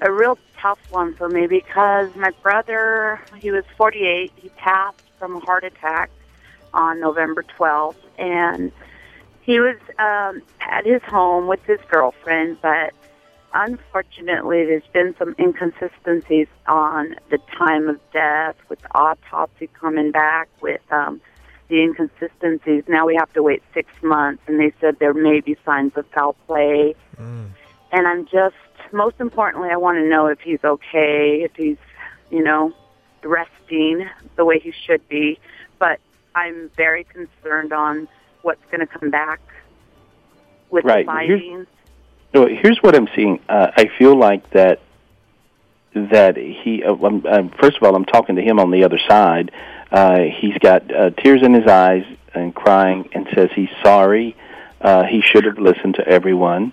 a 0.00 0.10
real 0.10 0.38
tough 0.60 0.78
one 0.90 1.14
for 1.14 1.28
me 1.28 1.46
because 1.46 2.14
my 2.16 2.30
brother, 2.42 3.20
he 3.36 3.50
was 3.50 3.64
48. 3.76 4.32
He 4.36 4.48
passed 4.50 5.02
from 5.18 5.36
a 5.36 5.40
heart 5.40 5.64
attack 5.64 6.10
on 6.74 7.00
November 7.00 7.44
12th, 7.58 7.96
and 8.18 8.72
he 9.42 9.60
was 9.60 9.76
um, 9.98 10.42
at 10.60 10.84
his 10.84 11.02
home 11.02 11.46
with 11.46 11.62
his 11.64 11.80
girlfriend, 11.90 12.58
but 12.60 12.92
unfortunately, 13.54 14.64
there's 14.66 14.86
been 14.92 15.14
some 15.18 15.34
inconsistencies 15.38 16.48
on 16.66 17.16
the 17.30 17.38
time 17.56 17.88
of 17.88 17.98
death 18.12 18.56
with 18.68 18.80
the 18.82 18.94
autopsy 18.94 19.68
coming 19.80 20.10
back 20.10 20.48
with 20.60 20.80
um, 20.92 21.20
the 21.68 21.82
inconsistencies. 21.82 22.84
Now 22.88 23.06
we 23.06 23.16
have 23.16 23.32
to 23.32 23.42
wait 23.42 23.62
six 23.74 23.90
months, 24.02 24.42
and 24.46 24.60
they 24.60 24.72
said 24.80 24.98
there 24.98 25.14
may 25.14 25.40
be 25.40 25.56
signs 25.64 25.92
of 25.96 26.06
foul 26.14 26.34
play. 26.46 26.94
And 27.90 28.06
I'm 28.06 28.26
just, 28.26 28.54
most 28.92 29.16
importantly, 29.20 29.70
I 29.70 29.76
want 29.76 29.98
to 29.98 30.08
know 30.08 30.26
if 30.26 30.40
he's 30.40 30.62
okay, 30.64 31.42
if 31.42 31.54
he's, 31.56 31.76
you 32.30 32.42
know, 32.42 32.72
resting 33.22 34.08
the 34.36 34.44
way 34.44 34.58
he 34.58 34.72
should 34.86 35.06
be. 35.08 35.38
But 35.78 36.00
I'm 36.34 36.70
very 36.76 37.04
concerned 37.04 37.72
on 37.72 38.08
what's 38.42 38.64
going 38.70 38.80
to 38.80 38.86
come 38.86 39.10
back 39.10 39.40
with 40.70 40.84
Right. 40.84 41.06
the 41.06 41.12
Here's- 41.12 41.40
findings. 41.40 41.66
No, 42.34 42.46
here's 42.46 42.78
what 42.82 42.94
I'm 42.94 43.08
seeing. 43.16 43.40
Uh, 43.48 43.70
I 43.76 43.86
feel 43.98 44.14
like 44.14 44.50
that 44.50 44.80
that 45.94 46.36
he. 46.36 46.84
Uh, 46.84 46.92
um, 46.92 47.24
um, 47.26 47.48
first 47.58 47.78
of 47.78 47.82
all, 47.82 47.96
I'm 47.96 48.04
talking 48.04 48.36
to 48.36 48.42
him 48.42 48.60
on 48.60 48.70
the 48.70 48.84
other 48.84 48.98
side. 49.08 49.50
Uh, 49.90 50.20
he's 50.38 50.56
got 50.58 50.94
uh, 50.94 51.08
tears 51.10 51.42
in 51.42 51.54
his 51.54 51.66
eyes 51.66 52.04
and 52.34 52.54
crying, 52.54 53.08
and 53.12 53.26
says 53.34 53.48
he's 53.54 53.70
sorry. 53.82 54.36
Uh, 54.80 55.04
he 55.04 55.22
should 55.22 55.44
have 55.46 55.58
listened 55.58 55.94
to 55.94 56.06
everyone. 56.06 56.72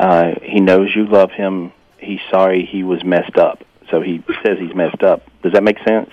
Uh, 0.00 0.40
he 0.42 0.60
knows 0.60 0.88
you 0.96 1.04
love 1.04 1.30
him. 1.30 1.74
He's 1.98 2.20
sorry 2.30 2.64
he 2.64 2.82
was 2.82 3.04
messed 3.04 3.36
up. 3.36 3.62
So 3.90 4.00
he 4.00 4.24
says 4.42 4.56
he's 4.58 4.74
messed 4.74 5.02
up. 5.02 5.22
Does 5.42 5.52
that 5.52 5.62
make 5.62 5.78
sense? 5.86 6.10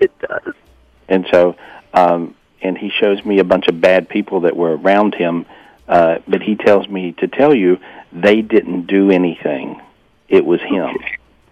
It 0.00 0.10
does. 0.18 0.54
And 1.08 1.24
so, 1.30 1.54
um, 1.94 2.34
and 2.60 2.76
he 2.76 2.90
shows 2.90 3.24
me 3.24 3.38
a 3.38 3.44
bunch 3.44 3.68
of 3.68 3.80
bad 3.80 4.08
people 4.08 4.40
that 4.40 4.56
were 4.56 4.76
around 4.76 5.14
him, 5.14 5.46
uh, 5.86 6.18
but 6.26 6.42
he 6.42 6.56
tells 6.56 6.88
me 6.88 7.12
to 7.18 7.28
tell 7.28 7.54
you 7.54 7.78
they 8.12 8.42
didn't 8.42 8.88
do 8.88 9.12
anything. 9.12 9.80
It 10.28 10.44
was 10.44 10.60
him. 10.60 10.96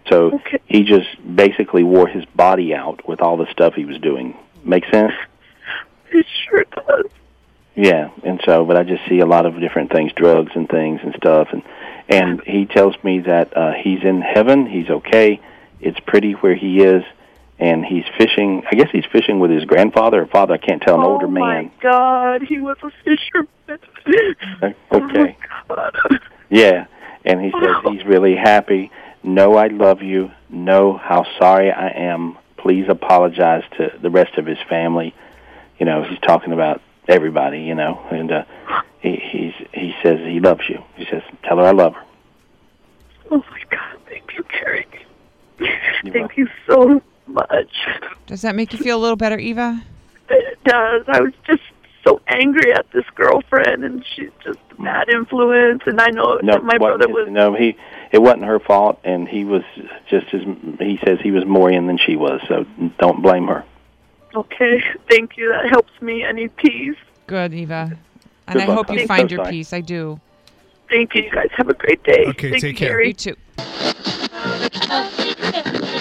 So 0.09 0.41
he 0.65 0.83
just 0.83 1.07
basically 1.33 1.83
wore 1.83 2.07
his 2.07 2.25
body 2.25 2.75
out 2.75 3.07
with 3.07 3.21
all 3.21 3.37
the 3.37 3.49
stuff 3.51 3.73
he 3.73 3.85
was 3.85 3.99
doing. 3.99 4.37
Make 4.65 4.83
sense? 4.91 5.13
It 6.11 6.25
sure 6.45 6.65
does. 6.75 7.05
Yeah, 7.77 8.09
and 8.23 8.41
so, 8.43 8.65
but 8.65 8.75
I 8.75 8.83
just 8.83 9.07
see 9.07 9.19
a 9.19 9.27
lot 9.27 9.45
of 9.45 9.59
different 9.59 9.91
things, 9.91 10.11
drugs 10.15 10.51
and 10.55 10.67
things 10.67 10.99
and 11.03 11.13
stuff, 11.15 11.49
and 11.53 11.61
and 12.09 12.41
he 12.41 12.65
tells 12.65 12.95
me 13.03 13.19
that 13.19 13.55
uh, 13.55 13.73
he's 13.73 14.03
in 14.03 14.19
heaven, 14.21 14.65
he's 14.65 14.89
okay, 14.89 15.39
it's 15.79 15.99
pretty 15.99 16.31
where 16.33 16.55
he 16.55 16.81
is, 16.81 17.03
and 17.59 17.85
he's 17.85 18.05
fishing. 18.17 18.63
I 18.71 18.75
guess 18.75 18.89
he's 18.91 19.05
fishing 19.11 19.39
with 19.39 19.51
his 19.51 19.63
grandfather 19.65 20.23
or 20.23 20.25
father. 20.25 20.55
I 20.55 20.57
can't 20.57 20.81
tell. 20.81 20.95
An 20.95 21.01
older 21.05 21.27
man. 21.27 21.43
oh 21.43 21.77
my 21.77 21.83
God, 21.83 22.41
he 22.41 22.59
was 22.59 22.77
a 22.81 22.89
fisherman. 23.05 23.79
Uh, 24.61 24.69
Okay. 24.91 25.37
Yeah, 26.49 26.87
and 27.25 27.41
he 27.41 27.51
says 27.51 27.75
he's 27.91 28.05
really 28.05 28.35
happy. 28.35 28.89
Know 29.21 29.55
I 29.55 29.67
love 29.67 30.01
you. 30.01 30.31
Know 30.49 30.97
how 30.97 31.25
sorry 31.37 31.71
I 31.71 31.89
am. 31.89 32.37
Please 32.57 32.85
apologize 32.89 33.63
to 33.77 33.91
the 34.01 34.09
rest 34.09 34.37
of 34.37 34.45
his 34.47 34.57
family. 34.67 35.13
You 35.77 35.85
know, 35.85 36.03
he's 36.03 36.19
talking 36.19 36.53
about 36.53 36.81
everybody. 37.07 37.59
You 37.61 37.75
know, 37.75 37.99
and 38.11 38.31
uh, 38.31 38.43
he 38.99 39.15
he's 39.31 39.53
he 39.73 39.93
says 40.03 40.19
he 40.19 40.39
loves 40.39 40.61
you. 40.69 40.83
He 40.95 41.05
says, 41.05 41.21
tell 41.43 41.57
her 41.57 41.63
I 41.63 41.71
love 41.71 41.93
her. 41.93 42.03
Oh 43.31 43.43
my 43.51 43.61
God, 43.69 43.99
thank 44.07 44.31
you, 44.37 44.43
Gary. 44.51 44.85
Thank 46.13 46.37
you 46.37 46.47
so 46.67 47.01
much. 47.25 47.71
Does 48.25 48.41
that 48.43 48.55
make 48.55 48.71
you 48.73 48.79
feel 48.79 48.97
a 48.97 49.01
little 49.01 49.17
better, 49.17 49.37
Eva? 49.37 49.83
It 50.29 50.63
does. 50.63 51.03
I 51.07 51.21
was 51.21 51.33
just 51.45 51.61
so 52.05 52.21
angry 52.27 52.71
at 52.73 52.85
this 52.93 53.03
girlfriend, 53.15 53.83
and 53.83 54.05
she's 54.15 54.29
just 54.43 54.59
a 54.77 54.81
bad 54.81 55.09
influence. 55.09 55.81
And 55.85 55.99
I 55.99 56.07
know 56.09 56.39
No, 56.43 56.53
that 56.53 56.63
my 56.63 56.77
what- 56.77 56.97
brother 56.99 57.07
was. 57.11 57.27
no, 57.29 57.53
he 57.53 57.75
it 58.11 58.19
wasn't 58.21 58.43
her 58.45 58.59
fault, 58.59 58.99
and 59.03 59.27
he 59.27 59.43
was 59.43 59.63
just 60.09 60.33
as 60.33 60.41
he 60.79 60.99
says 61.05 61.19
he 61.21 61.31
was 61.31 61.45
more 61.45 61.69
in 61.71 61.87
than 61.87 61.97
she 61.97 62.15
was. 62.15 62.39
So 62.47 62.65
don't 62.99 63.21
blame 63.21 63.47
her. 63.47 63.65
Okay, 64.35 64.81
thank 65.09 65.37
you. 65.37 65.49
That 65.49 65.69
helps 65.69 65.91
me. 66.01 66.25
I 66.25 66.31
need 66.31 66.55
peace. 66.57 66.95
Good, 67.27 67.53
Eva. 67.53 67.97
And 68.47 68.53
Good 68.53 68.61
I 68.63 68.65
luck, 68.67 68.77
hope 68.77 68.89
you 68.89 68.95
honey. 68.95 69.07
find 69.07 69.29
So 69.29 69.35
your 69.35 69.45
peace. 69.45 69.73
I 69.73 69.81
do. 69.81 70.19
Thank 70.89 71.15
you. 71.15 71.23
You 71.23 71.31
guys 71.31 71.49
have 71.57 71.67
a 71.69 71.73
great 71.73 72.01
day. 72.03 72.25
Okay, 72.27 72.51
Thank 72.51 72.61
take 72.61 72.79
you, 72.79 72.87
care. 72.87 72.89
Gary. 72.89 73.07
You 73.09 73.13
too. 73.13 73.35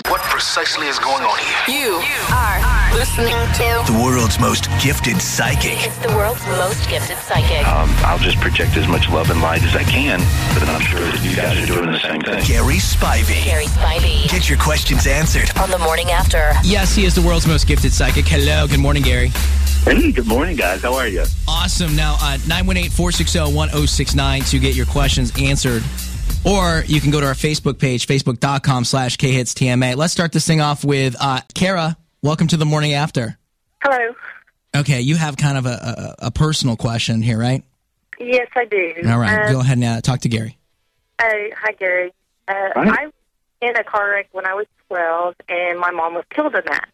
What 0.08 0.20
precisely 0.22 0.86
is 0.86 0.98
going 1.00 1.22
on 1.24 1.38
here? 1.66 1.76
You 1.82 1.94
are 2.32 2.75
listening 2.96 3.36
to 3.52 3.92
The 3.92 4.00
world's 4.02 4.40
most 4.40 4.68
gifted 4.82 5.20
psychic. 5.20 5.76
it's 5.86 5.98
the 5.98 6.08
world's 6.16 6.40
most 6.46 6.88
gifted 6.88 7.18
psychic. 7.18 7.66
Um, 7.68 7.90
I'll 8.08 8.18
just 8.18 8.38
project 8.38 8.74
as 8.78 8.88
much 8.88 9.08
love 9.10 9.28
and 9.30 9.42
light 9.42 9.62
as 9.62 9.76
I 9.76 9.82
can, 9.84 10.18
but 10.58 10.66
I'm 10.68 10.80
sure 10.80 11.00
that 11.00 11.22
you 11.22 11.36
guys 11.36 11.58
are 11.62 11.66
doing 11.66 11.92
the 11.92 11.98
same 12.00 12.22
thing. 12.22 12.42
Gary 12.46 12.76
Spivey. 12.80 13.44
Gary 13.44 13.66
Spivey 13.66 14.30
Get 14.30 14.48
your 14.48 14.58
questions 14.58 15.06
answered. 15.06 15.50
on 15.58 15.70
the 15.70 15.78
morning 15.78 16.10
after. 16.10 16.52
Yes, 16.64 16.94
he 16.94 17.04
is 17.04 17.14
the 17.14 17.20
world's 17.20 17.46
most 17.46 17.66
gifted 17.66 17.92
psychic. 17.92 18.26
Hello, 18.26 18.66
good 18.66 18.80
morning, 18.80 19.02
Gary. 19.02 19.28
Hey, 19.84 20.10
good 20.10 20.26
morning, 20.26 20.56
guys. 20.56 20.80
How 20.82 20.94
are 20.94 21.06
you? 21.06 21.24
Awesome. 21.46 21.94
Now, 21.96 22.16
uh, 22.20 22.38
918 22.48 22.90
460 22.90 23.52
1069 23.54 24.42
to 24.42 24.58
get 24.58 24.74
your 24.74 24.86
questions 24.86 25.30
answered. 25.38 25.82
Or 26.44 26.82
you 26.86 27.00
can 27.02 27.10
go 27.10 27.20
to 27.20 27.26
our 27.26 27.34
Facebook 27.34 27.78
page, 27.78 28.06
facebook.com 28.06 28.84
slash 28.84 29.16
khitstma. 29.18 29.96
Let's 29.96 30.12
start 30.14 30.32
this 30.32 30.46
thing 30.46 30.60
off 30.62 30.82
with 30.82 31.14
uh, 31.20 31.40
Kara. 31.54 31.96
Welcome 32.22 32.48
to 32.48 32.56
the 32.56 32.64
morning 32.64 32.92
after. 32.94 33.38
Hello. 33.82 34.14
Okay, 34.74 35.00
you 35.00 35.16
have 35.16 35.36
kind 35.36 35.56
of 35.58 35.66
a, 35.66 36.14
a, 36.20 36.26
a 36.26 36.30
personal 36.30 36.76
question 36.76 37.22
here, 37.22 37.38
right? 37.38 37.62
Yes, 38.18 38.48
I 38.54 38.64
do. 38.64 38.94
All 39.08 39.18
right, 39.18 39.46
Um, 39.46 39.52
go 39.52 39.60
ahead 39.60 39.78
and 39.78 39.84
uh, 39.84 40.00
talk 40.00 40.20
to 40.20 40.28
Gary. 40.28 40.58
Hi, 41.20 41.50
hi, 41.56 41.72
Gary. 41.72 42.12
Uh, 42.48 42.52
Hi. 42.74 43.02
I 43.02 43.04
was 43.06 43.12
in 43.62 43.76
a 43.76 43.84
car 43.84 44.10
wreck 44.10 44.28
when 44.32 44.46
I 44.46 44.54
was 44.54 44.66
12, 44.88 45.34
and 45.48 45.78
my 45.78 45.90
mom 45.90 46.14
was 46.14 46.24
killed 46.30 46.54
in 46.54 46.62
that. 46.66 46.88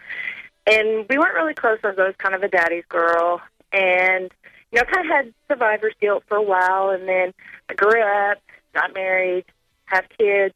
And 0.67 1.07
we 1.09 1.19
weren't 1.19 1.35
really 1.35 1.55
close. 1.55 1.79
I 1.83 1.89
was 1.89 2.15
kind 2.19 2.35
of 2.35 2.43
a 2.43 2.49
daddy's 2.49 2.85
girl, 2.89 3.41
and 3.73 4.31
you 4.71 4.79
know, 4.81 4.85
kind 4.85 5.05
of 5.05 5.11
had 5.11 5.35
survivor's 5.49 5.95
guilt 6.01 6.23
for 6.29 6.37
a 6.37 6.43
while. 6.43 6.91
And 6.91 7.09
then 7.09 7.33
I 7.69 7.75
grew 7.75 8.01
up, 8.01 8.39
got 8.75 8.95
married, 8.95 9.45
have 9.87 10.05
kids, 10.17 10.55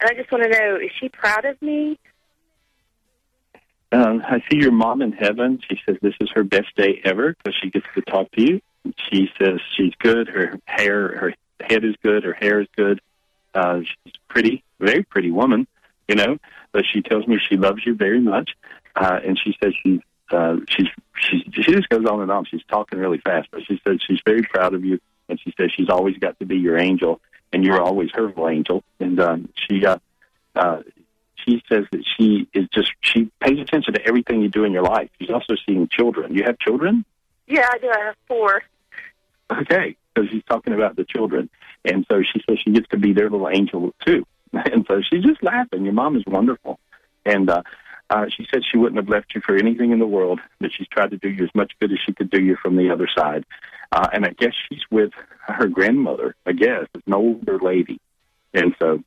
and 0.00 0.10
I 0.10 0.14
just 0.14 0.32
want 0.32 0.44
to 0.44 0.50
know: 0.50 0.76
is 0.76 0.90
she 1.00 1.08
proud 1.08 1.44
of 1.44 1.60
me? 1.62 1.98
Um, 3.92 4.22
I 4.26 4.42
see 4.50 4.58
your 4.58 4.72
mom 4.72 5.00
in 5.00 5.12
heaven. 5.12 5.60
She 5.68 5.78
says 5.86 5.96
this 6.02 6.14
is 6.20 6.28
her 6.34 6.44
best 6.44 6.74
day 6.76 7.00
ever 7.04 7.34
because 7.34 7.58
she 7.62 7.70
gets 7.70 7.86
to 7.94 8.02
talk 8.02 8.30
to 8.32 8.42
you. 8.42 8.60
She 9.10 9.30
says 9.38 9.60
she's 9.76 9.94
good. 9.98 10.28
Her 10.28 10.58
hair, 10.64 11.16
her 11.16 11.34
head 11.60 11.84
is 11.84 11.94
good. 12.02 12.24
Her 12.24 12.32
hair 12.32 12.60
is 12.60 12.68
good. 12.76 13.00
Uh, 13.54 13.80
she's 13.80 14.14
pretty, 14.28 14.62
very 14.80 15.02
pretty 15.02 15.30
woman, 15.30 15.66
you 16.08 16.14
know. 16.14 16.38
But 16.72 16.84
she 16.92 17.00
tells 17.00 17.26
me 17.26 17.38
she 17.38 17.56
loves 17.56 17.86
you 17.86 17.94
very 17.94 18.20
much, 18.20 18.50
uh, 18.94 19.20
and 19.24 19.38
she 19.42 19.56
says 19.62 19.72
she's 19.82 20.00
uh, 20.30 20.56
she's 20.68 20.88
she's 21.18 21.42
she 21.52 21.72
just 21.72 21.88
goes 21.88 22.04
on 22.04 22.20
and 22.20 22.30
on. 22.30 22.44
She's 22.44 22.64
talking 22.68 22.98
really 22.98 23.18
fast, 23.18 23.48
but 23.50 23.62
she 23.66 23.80
says 23.86 24.00
she's 24.06 24.20
very 24.26 24.42
proud 24.42 24.74
of 24.74 24.84
you, 24.84 25.00
and 25.28 25.40
she 25.40 25.54
says 25.56 25.70
she's 25.74 25.88
always 25.88 26.18
got 26.18 26.38
to 26.40 26.44
be 26.44 26.56
your 26.56 26.76
angel, 26.76 27.20
and 27.52 27.64
you're 27.64 27.80
always 27.80 28.10
her 28.12 28.32
angel. 28.50 28.84
And 29.00 29.18
um, 29.20 29.48
she 29.54 29.86
uh, 29.86 29.98
uh, 30.54 30.82
she 31.46 31.62
says 31.68 31.84
that 31.92 32.04
she 32.16 32.48
is 32.52 32.66
just 32.74 32.92
she 33.00 33.30
pays 33.40 33.58
attention 33.58 33.94
to 33.94 34.06
everything 34.06 34.42
you 34.42 34.48
do 34.48 34.64
in 34.64 34.72
your 34.72 34.82
life. 34.82 35.08
She's 35.18 35.30
also 35.30 35.54
seeing 35.66 35.88
children. 35.88 36.34
You 36.34 36.44
have 36.44 36.58
children? 36.58 37.04
Yeah, 37.46 37.68
I 37.72 37.78
do. 37.78 37.88
I 37.88 38.04
have 38.06 38.16
four. 38.26 38.62
Okay, 39.50 39.96
so 40.16 40.26
she's 40.26 40.42
talking 40.48 40.74
about 40.74 40.96
the 40.96 41.04
children, 41.04 41.48
and 41.84 42.04
so 42.10 42.22
she 42.22 42.42
says 42.48 42.58
she 42.64 42.72
gets 42.72 42.88
to 42.88 42.98
be 42.98 43.12
their 43.12 43.30
little 43.30 43.48
angel 43.48 43.94
too. 44.04 44.26
And 44.52 44.84
so 44.88 45.00
she's 45.08 45.22
just 45.22 45.42
laughing. 45.42 45.84
Your 45.84 45.92
mom 45.92 46.16
is 46.16 46.24
wonderful, 46.26 46.78
and 47.24 47.48
uh, 47.50 47.62
Uh, 48.08 48.26
she 48.28 48.46
said 48.50 48.62
she 48.70 48.78
wouldn't 48.78 48.96
have 48.96 49.08
left 49.08 49.34
you 49.34 49.40
for 49.40 49.56
anything 49.56 49.90
in 49.90 49.98
the 49.98 50.06
world, 50.06 50.40
that 50.60 50.70
she's 50.72 50.86
tried 50.88 51.10
to 51.10 51.16
do 51.16 51.28
you 51.28 51.44
as 51.44 51.54
much 51.54 51.72
good 51.80 51.90
as 51.92 51.98
she 52.04 52.12
could 52.12 52.30
do 52.30 52.40
you 52.40 52.56
from 52.62 52.76
the 52.76 52.90
other 52.90 53.08
side. 53.18 53.44
Uh, 53.90 54.08
and 54.12 54.24
I 54.24 54.30
guess 54.30 54.52
she's 54.68 54.82
with 54.90 55.10
her 55.40 55.66
grandmother, 55.66 56.36
I 56.46 56.52
guess. 56.52 56.86
It's 56.94 57.06
an 57.06 57.14
older 57.14 57.58
lady. 57.58 58.00
And 58.54 58.74
so, 58.78 59.02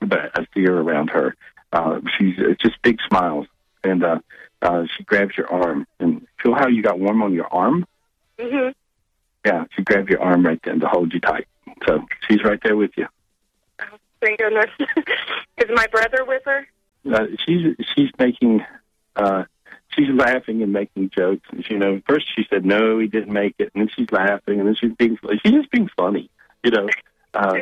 but 0.00 0.30
I 0.34 0.46
see 0.54 0.64
her 0.64 0.80
around 0.80 1.10
her. 1.10 1.34
Uh, 1.72 2.00
she's 2.16 2.34
it's 2.38 2.62
just 2.62 2.80
big 2.82 2.98
smiles. 3.08 3.46
And 3.84 4.02
uh, 4.04 4.18
uh, 4.62 4.84
she 4.96 5.04
grabs 5.04 5.36
your 5.36 5.50
arm. 5.52 5.86
And 6.00 6.26
feel 6.42 6.54
how 6.54 6.68
you 6.68 6.82
got 6.82 6.98
warm 6.98 7.22
on 7.22 7.32
your 7.32 7.52
arm? 7.52 7.86
Mhm. 8.38 8.74
Yeah, 9.44 9.64
she 9.74 9.82
grabbed 9.82 10.10
your 10.10 10.20
arm 10.22 10.44
right 10.44 10.60
then 10.64 10.80
to 10.80 10.88
hold 10.88 11.12
you 11.14 11.20
tight. 11.20 11.46
So 11.86 12.04
she's 12.28 12.42
right 12.42 12.60
there 12.62 12.76
with 12.76 12.90
you. 12.96 13.06
Thank 14.20 14.38
goodness. 14.38 14.70
Is 15.58 15.70
my 15.74 15.86
brother 15.86 16.24
with 16.26 16.42
her? 16.44 16.66
uh, 17.12 17.26
she's 17.46 17.74
she's 17.94 18.10
making 18.18 18.64
uh 19.16 19.44
she's 19.96 20.08
laughing 20.10 20.62
and 20.62 20.72
making 20.72 21.10
jokes 21.16 21.48
and 21.50 21.64
you 21.70 21.78
know 21.78 22.02
first 22.08 22.26
she 22.34 22.44
said 22.50 22.64
no 22.66 22.98
he 22.98 23.06
didn't 23.06 23.32
make 23.32 23.54
it 23.58 23.70
and 23.74 23.82
then 23.82 23.88
she's 23.96 24.10
laughing 24.10 24.58
and 24.58 24.68
then 24.68 24.74
she's 24.74 24.92
being 24.98 25.16
she's 25.42 25.52
just 25.52 25.70
being 25.70 25.88
funny 25.96 26.28
you 26.64 26.70
know 26.70 26.88
uh 27.34 27.54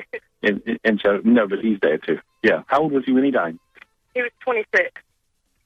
and 0.42 0.60
and 0.84 1.00
so 1.04 1.20
no 1.24 1.46
but 1.48 1.60
he's 1.60 1.78
there 1.80 1.98
too. 1.98 2.18
Yeah. 2.42 2.62
How 2.66 2.80
old 2.82 2.92
was 2.92 3.04
he 3.04 3.12
when 3.12 3.24
he 3.24 3.30
died? 3.30 3.58
He 4.14 4.22
was 4.22 4.30
26. 4.40 4.90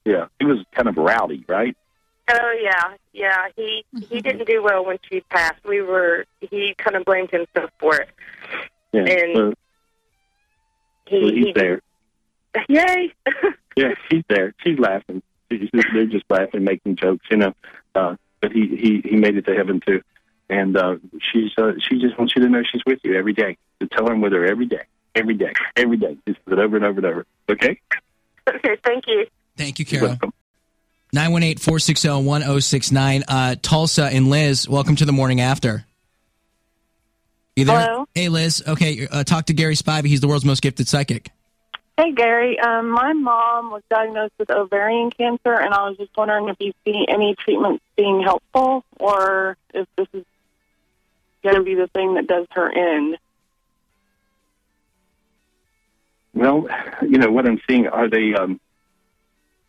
yeah. 0.04 0.26
He 0.38 0.44
was 0.46 0.58
kind 0.72 0.88
of 0.88 0.96
rowdy 0.96 1.44
right? 1.48 1.76
Oh 2.32 2.54
yeah, 2.62 2.94
yeah. 3.12 3.48
He 3.56 3.84
he 4.08 4.20
didn't 4.20 4.46
do 4.46 4.62
well 4.62 4.84
when 4.84 4.98
she 5.10 5.20
passed. 5.30 5.64
We 5.64 5.82
were 5.82 6.26
he 6.40 6.74
kind 6.78 6.96
of 6.96 7.04
blamed 7.04 7.30
himself 7.30 7.70
for 7.80 7.96
it. 7.96 8.08
yeah. 8.92 9.00
And 9.02 9.34
well, 9.34 9.52
He, 11.06 11.18
well, 11.18 11.32
he's 11.32 11.44
he 11.46 11.52
there. 11.54 11.80
Yay! 12.68 13.12
yeah 13.76 13.94
he's 14.08 14.22
there. 14.28 14.54
She's 14.64 14.78
laughing. 14.78 15.22
She's 15.50 15.68
just, 15.74 15.86
they're 15.92 16.06
just 16.06 16.24
laughing 16.30 16.62
making 16.64 16.96
jokes 16.96 17.26
you 17.30 17.36
know. 17.38 17.54
Uh 17.94 18.14
but 18.40 18.52
he 18.52 18.68
he 18.76 19.02
he 19.10 19.16
made 19.16 19.36
it 19.36 19.46
to 19.46 19.54
heaven 19.54 19.80
too 19.84 20.00
and 20.50 20.76
uh 20.76 20.96
she's 21.32 21.52
uh 21.56 21.72
she 21.78 21.98
just 21.98 22.18
wants 22.18 22.34
you 22.36 22.42
to 22.42 22.48
know 22.48 22.62
she's 22.70 22.82
with 22.84 22.98
you 23.04 23.16
every 23.16 23.32
day 23.32 23.56
to 23.80 23.86
tell 23.88 24.06
her 24.06 24.12
I'm 24.12 24.20
with 24.20 24.32
her 24.32 24.44
every 24.44 24.66
day 24.66 24.82
every 25.14 25.34
day 25.34 25.52
every 25.76 25.96
day 25.96 26.16
just 26.28 26.44
do 26.44 26.52
it 26.52 26.58
over 26.58 26.76
and 26.76 26.84
over 26.84 26.98
and 26.98 27.06
over 27.06 27.26
okay 27.48 27.80
okay, 28.56 28.76
thank 28.84 29.04
you. 29.06 29.26
Thank 29.56 29.78
you, 29.78 29.84
Kara. 29.84 30.18
918 31.12 31.58
460 31.58 32.08
1069. 32.08 33.24
Uh, 33.26 33.56
Tulsa 33.60 34.04
and 34.04 34.28
Liz, 34.28 34.68
welcome 34.68 34.96
to 34.96 35.04
the 35.04 35.12
morning 35.12 35.40
after. 35.40 35.84
You 37.56 37.64
there? 37.64 37.80
Hello? 37.80 38.06
Hey, 38.14 38.28
Liz. 38.28 38.62
Okay, 38.66 39.06
uh, 39.10 39.24
talk 39.24 39.46
to 39.46 39.52
Gary 39.52 39.74
Spivey. 39.74 40.06
He's 40.06 40.20
the 40.20 40.28
world's 40.28 40.44
most 40.44 40.62
gifted 40.62 40.88
psychic. 40.88 41.30
Hey, 41.96 42.12
Gary. 42.12 42.58
Um, 42.58 42.90
my 42.90 43.12
mom 43.12 43.70
was 43.70 43.82
diagnosed 43.90 44.32
with 44.38 44.50
ovarian 44.50 45.10
cancer, 45.10 45.52
and 45.52 45.74
I 45.74 45.88
was 45.88 45.98
just 45.98 46.16
wondering 46.16 46.48
if 46.48 46.56
you 46.60 46.72
see 46.84 47.04
any 47.08 47.34
treatments 47.34 47.84
being 47.96 48.22
helpful 48.22 48.84
or 48.98 49.56
if 49.74 49.86
this 49.96 50.06
is 50.14 50.24
going 51.42 51.56
to 51.56 51.62
be 51.62 51.74
the 51.74 51.88
thing 51.88 52.14
that 52.14 52.26
does 52.26 52.46
her 52.52 52.70
in. 52.70 53.16
Well, 56.34 56.68
you 57.02 57.18
know 57.18 57.30
what 57.30 57.46
I'm 57.46 57.60
seeing. 57.68 57.86
Are 57.88 58.08
they, 58.08 58.34
um, 58.34 58.60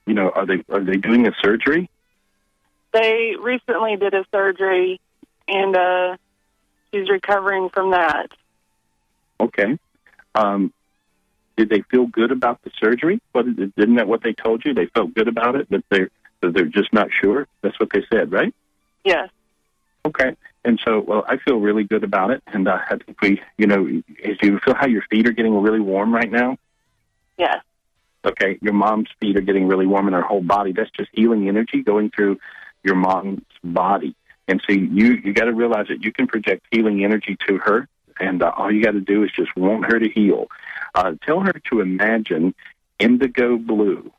you 0.05 0.13
know, 0.13 0.29
are 0.29 0.45
they 0.45 0.63
are 0.69 0.83
they 0.83 0.97
doing 0.97 1.27
a 1.27 1.31
surgery? 1.41 1.89
They 2.93 3.35
recently 3.39 3.95
did 3.95 4.13
a 4.13 4.25
surgery, 4.31 4.99
and 5.47 5.75
uh, 5.75 6.17
she's 6.91 7.09
recovering 7.09 7.69
from 7.69 7.91
that. 7.91 8.27
Okay. 9.39 9.77
Um, 10.35 10.71
did 11.57 11.69
they 11.69 11.81
feel 11.89 12.05
good 12.05 12.31
about 12.31 12.61
the 12.63 12.71
surgery? 12.79 13.21
What 13.31 13.45
isn't 13.47 13.95
that 13.95 14.07
what 14.07 14.23
they 14.23 14.33
told 14.33 14.63
you? 14.65 14.73
They 14.73 14.87
felt 14.87 15.13
good 15.13 15.27
about 15.27 15.55
it, 15.55 15.67
but 15.69 15.83
they're 15.89 16.09
they're 16.41 16.65
just 16.65 16.93
not 16.93 17.09
sure. 17.21 17.47
That's 17.61 17.79
what 17.79 17.89
they 17.93 18.03
said, 18.11 18.31
right? 18.31 18.53
Yes. 19.03 19.29
Okay. 20.05 20.35
And 20.63 20.79
so, 20.85 20.99
well, 20.99 21.25
I 21.27 21.37
feel 21.37 21.57
really 21.57 21.83
good 21.83 22.03
about 22.03 22.29
it, 22.29 22.43
and 22.45 22.67
uh, 22.67 22.77
I 22.87 22.97
think 22.97 23.19
we, 23.21 23.41
you 23.57 23.65
know, 23.65 23.83
do 23.83 24.03
you 24.43 24.59
feel 24.59 24.75
how 24.75 24.85
your 24.85 25.01
feet 25.09 25.27
are 25.27 25.31
getting 25.31 25.59
really 25.59 25.79
warm 25.79 26.13
right 26.13 26.31
now? 26.31 26.57
Yes. 27.37 27.63
Okay, 28.23 28.59
your 28.61 28.73
mom's 28.73 29.09
feet 29.19 29.35
are 29.37 29.41
getting 29.41 29.67
really 29.67 29.87
warm 29.87 30.07
in 30.07 30.13
her 30.13 30.21
whole 30.21 30.43
body. 30.43 30.73
That's 30.73 30.91
just 30.91 31.09
healing 31.13 31.47
energy 31.47 31.81
going 31.81 32.11
through 32.11 32.39
your 32.83 32.95
mom's 32.95 33.41
body. 33.63 34.15
And 34.47 34.61
so 34.67 34.73
you 34.73 35.13
you 35.23 35.33
got 35.33 35.45
to 35.45 35.53
realize 35.53 35.87
that 35.87 36.03
you 36.03 36.11
can 36.11 36.27
project 36.27 36.65
healing 36.71 37.03
energy 37.03 37.37
to 37.47 37.57
her, 37.57 37.87
and 38.19 38.43
uh, 38.43 38.51
all 38.55 38.71
you 38.71 38.83
got 38.83 38.91
to 38.91 39.01
do 39.01 39.23
is 39.23 39.31
just 39.31 39.55
want 39.55 39.85
her 39.85 39.97
to 39.97 40.09
heal. 40.09 40.47
Uh, 40.93 41.13
tell 41.25 41.39
her 41.39 41.53
to 41.71 41.79
imagine 41.79 42.53
indigo 42.99 43.57
blue, 43.57 44.11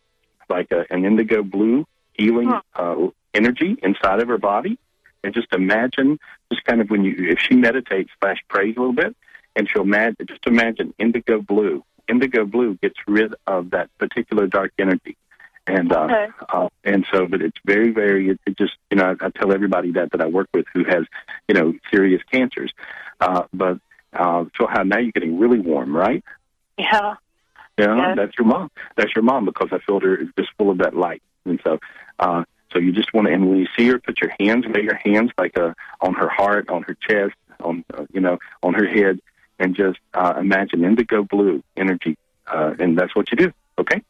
like 0.49 0.73
a, 0.73 0.85
an 0.91 1.05
indigo 1.05 1.45
blue 1.45 1.87
healing 2.15 2.53
uh, 2.75 2.97
energy 3.35 3.77
inside 3.83 4.21
of 4.21 4.29
her 4.29 4.39
body, 4.39 4.79
and 5.25 5.35
just 5.35 5.53
imagine, 5.53 6.19
just 6.53 6.65
kind 6.65 6.81
of 6.81 6.91
when 6.91 7.05
you 7.05 7.15
if 7.19 7.39
she 7.39 7.55
meditates 7.55 8.11
slash 8.21 8.39
prays 8.49 8.77
a 8.77 8.81
little 8.81 8.95
bit, 8.95 9.17
and 9.57 9.69
she'll 9.69 9.83
imagine, 9.83 10.27
just 10.27 10.47
imagine 10.47 10.95
indigo 10.99 11.41
blue. 11.41 11.85
Indigo 12.09 12.45
blue 12.45 12.75
gets 12.83 12.97
rid 13.07 13.35
of 13.47 13.71
that 13.71 13.89
particular 13.99 14.47
dark 14.47 14.73
energy. 14.79 15.17
And 15.67 15.93
uh, 15.93 16.05
Okay. 16.05 16.27
uh, 16.49 16.69
and 16.85 17.07
so, 17.13 17.27
but 17.27 17.41
it's 17.41 17.57
very, 17.65 17.91
very. 17.93 18.31
It, 18.31 18.41
it 18.47 18.59
just 18.59 18.73
you 18.91 18.97
know, 18.97 19.15
I, 19.21 19.27
I 19.27 19.31
tell 19.31 19.53
everybody 19.53 19.93
that 19.93 20.11
that 20.11 20.21
I 20.21 20.27
work 20.27 20.49
with 20.53 20.67
who 20.75 20.83
has 20.85 21.05
you 21.47 21.55
know 21.55 21.75
serious 21.93 22.21
cancers. 22.33 22.73
Uh, 23.21 23.45
but 23.55 23.79
uh, 24.13 24.45
so 24.59 24.67
how 24.69 24.83
now 24.83 24.99
you're 24.99 25.13
getting 25.13 25.39
really 25.39 25.61
warm, 25.61 25.95
right? 25.97 26.25
Yeah. 26.77 27.15
Yeah, 27.79 27.97
Yes. 27.97 28.17
that's 28.17 28.33
your 28.39 28.47
mom. 28.47 28.71
That's 28.97 29.15
your 29.15 29.23
mom 29.23 29.45
because 29.47 29.69
I 29.73 29.79
filled 29.87 30.03
her 30.03 30.25
just 30.37 30.51
full 30.59 30.71
of 30.71 30.79
that 30.79 30.95
light, 30.97 31.23
and 31.45 31.61
so 31.65 31.79
uh, 32.19 32.43
so 32.73 32.79
you 32.79 32.93
just 32.93 33.13
want 33.13 33.29
to. 33.29 33.35
And 33.35 33.49
when 33.49 33.59
you 33.59 33.67
see 33.77 33.87
her, 33.89 33.99
put 33.99 34.21
your 34.21 34.33
hands, 34.41 34.65
lay 34.69 34.83
your 34.83 34.97
hands 34.97 35.31
like 35.39 35.59
uh, 35.59 35.75
on 36.01 36.15
her 36.15 36.29
heart, 36.29 36.69
on 36.69 36.83
her 36.85 36.97
chest, 37.09 37.35
on 37.61 37.85
uh, 37.95 38.07
you 38.13 38.21
know, 38.21 38.39
on 38.63 38.75
her 38.75 38.87
head, 38.87 39.21
and 39.59 39.75
just 39.75 39.99
uh, 40.15 40.35
imagine 40.39 40.85
indigo 40.85 41.23
blue 41.23 41.63
energy, 41.77 42.17
uh, 42.47 42.75
and 42.79 42.99
that's 42.99 43.15
what 43.15 43.31
you 43.31 43.37
do. 43.37 43.53
Okay. 43.79 44.03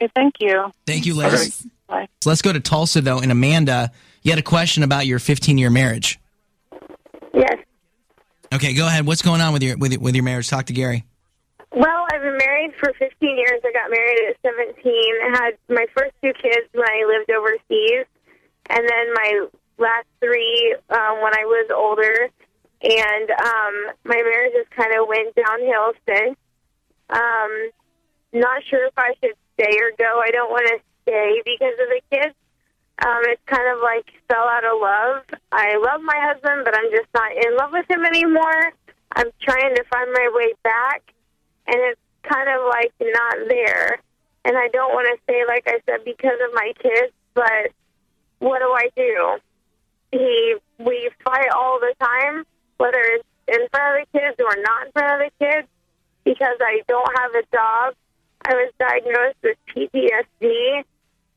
Okay, 0.00 0.12
thank 0.14 0.34
you. 0.40 0.72
Thank 0.86 1.06
you, 1.06 1.14
Liz. 1.14 1.66
Bye. 1.88 2.08
So 2.20 2.30
let's 2.30 2.42
go 2.42 2.52
to 2.52 2.60
Tulsa, 2.60 3.00
though. 3.00 3.18
And 3.18 3.32
Amanda, 3.32 3.90
you 4.22 4.30
had 4.30 4.38
a 4.38 4.42
question 4.42 4.82
about 4.82 5.06
your 5.06 5.18
15 5.18 5.58
year 5.58 5.70
marriage. 5.70 6.20
Yes. 7.34 7.58
Okay, 8.52 8.74
go 8.74 8.86
ahead. 8.86 9.06
What's 9.06 9.22
going 9.22 9.40
on 9.40 9.52
with 9.52 9.62
your 9.62 9.76
with, 9.76 9.96
with 9.98 10.14
your 10.14 10.24
marriage? 10.24 10.48
Talk 10.48 10.66
to 10.66 10.72
Gary. 10.72 11.04
Well, 11.70 12.06
I've 12.12 12.22
been 12.22 12.38
married 12.38 12.74
for 12.80 12.92
15 12.98 13.36
years. 13.36 13.60
I 13.64 13.72
got 13.72 13.90
married 13.90 14.30
at 14.30 14.36
17. 14.42 14.74
I 14.84 15.44
had 15.44 15.58
my 15.68 15.86
first 15.96 16.14
two 16.22 16.32
kids 16.32 16.66
when 16.72 16.88
I 16.88 17.04
lived 17.06 17.30
overseas, 17.30 18.06
and 18.70 18.88
then 18.88 19.12
my 19.14 19.46
last 19.78 20.06
three 20.20 20.76
um, 20.90 21.22
when 21.22 21.34
I 21.36 21.44
was 21.44 21.70
older. 21.74 22.30
And 22.80 23.30
um, 23.30 23.74
my 24.04 24.16
marriage 24.16 24.52
just 24.54 24.70
kind 24.70 24.94
of 24.98 25.08
went 25.08 25.34
downhill 25.34 25.92
since. 26.06 26.36
Um, 27.10 27.70
not 28.32 28.62
sure 28.64 28.86
if 28.86 28.94
I 28.96 29.14
should 29.20 29.34
stay 29.54 29.76
or 29.80 29.92
go. 29.98 30.22
I 30.24 30.30
don't 30.30 30.50
want 30.50 30.68
to 30.68 30.78
stay 31.02 31.42
because 31.44 31.74
of 31.80 31.88
the 31.88 32.00
kids. 32.10 32.34
Um, 33.04 33.22
it's 33.24 33.42
kind 33.46 33.68
of 33.70 33.82
like 33.82 34.06
fell 34.28 34.48
out 34.48 34.64
of 34.64 34.80
love. 34.80 35.22
I 35.52 35.76
love 35.76 36.02
my 36.02 36.18
husband, 36.18 36.62
but 36.64 36.76
I'm 36.76 36.90
just 36.90 37.08
not 37.14 37.30
in 37.32 37.56
love 37.56 37.70
with 37.72 37.90
him 37.90 38.04
anymore. 38.04 38.72
I'm 39.16 39.30
trying 39.40 39.74
to 39.74 39.84
find 39.84 40.12
my 40.12 40.30
way 40.34 40.52
back, 40.62 41.02
and 41.68 41.76
it's 41.76 42.00
kind 42.22 42.48
of 42.48 42.66
like 42.68 42.92
not 43.00 43.36
there. 43.48 44.00
And 44.44 44.56
I 44.56 44.68
don't 44.68 44.92
want 44.94 45.08
to 45.12 45.32
say, 45.32 45.44
like 45.46 45.64
I 45.66 45.78
said, 45.86 46.04
because 46.04 46.38
of 46.42 46.54
my 46.54 46.72
kids, 46.82 47.12
but 47.34 47.70
what 48.38 48.60
do 48.60 48.72
I 48.72 48.88
do? 48.96 49.38
He, 50.12 50.56
we 50.78 51.10
fight 51.24 51.50
all 51.54 51.78
the 51.80 51.94
time, 52.00 52.44
whether 52.78 52.98
it's 52.98 53.24
in 53.46 53.68
front 53.70 54.00
of 54.00 54.06
the 54.12 54.18
kids 54.18 54.36
or 54.40 54.62
not 54.62 54.86
in 54.86 54.92
front 54.92 55.22
of 55.22 55.30
the 55.30 55.44
kids, 55.44 55.68
because 56.24 56.56
I 56.60 56.80
don't 56.88 57.18
have 57.18 57.34
a 57.34 57.44
job. 57.54 57.94
I 58.46 58.54
was 58.54 58.72
diagnosed 58.78 59.36
with 59.42 59.58
PTSD, 59.68 60.84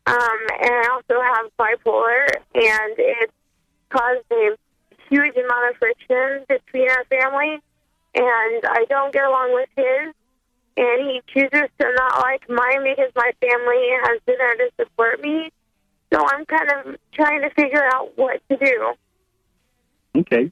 um, 0.05 0.39
and 0.61 0.71
I 0.71 0.87
also 0.91 1.21
have 1.21 1.51
bipolar, 1.59 2.27
and 2.55 2.93
it's 2.97 3.33
caused 3.89 4.25
a 4.31 4.55
huge 5.09 5.35
amount 5.35 5.71
of 5.71 5.77
friction 5.77 6.45
between 6.47 6.89
our 6.89 7.03
family. 7.05 7.59
And 8.13 8.65
I 8.65 8.85
don't 8.89 9.13
get 9.13 9.23
along 9.23 9.53
with 9.53 9.69
his, 9.75 10.13
and 10.77 11.09
he 11.09 11.21
chooses 11.27 11.69
to 11.79 11.95
not 11.97 12.19
like 12.21 12.49
mine 12.49 12.83
because 12.83 13.11
my 13.15 13.31
family 13.41 13.87
has 14.03 14.19
been 14.25 14.37
there 14.37 14.55
to 14.55 14.69
support 14.79 15.21
me. 15.21 15.51
So 16.13 16.19
I'm 16.25 16.45
kind 16.45 16.71
of 16.71 16.95
trying 17.13 17.41
to 17.41 17.49
figure 17.51 17.83
out 17.93 18.17
what 18.17 18.41
to 18.49 18.57
do. 18.57 18.93
Okay. 20.15 20.51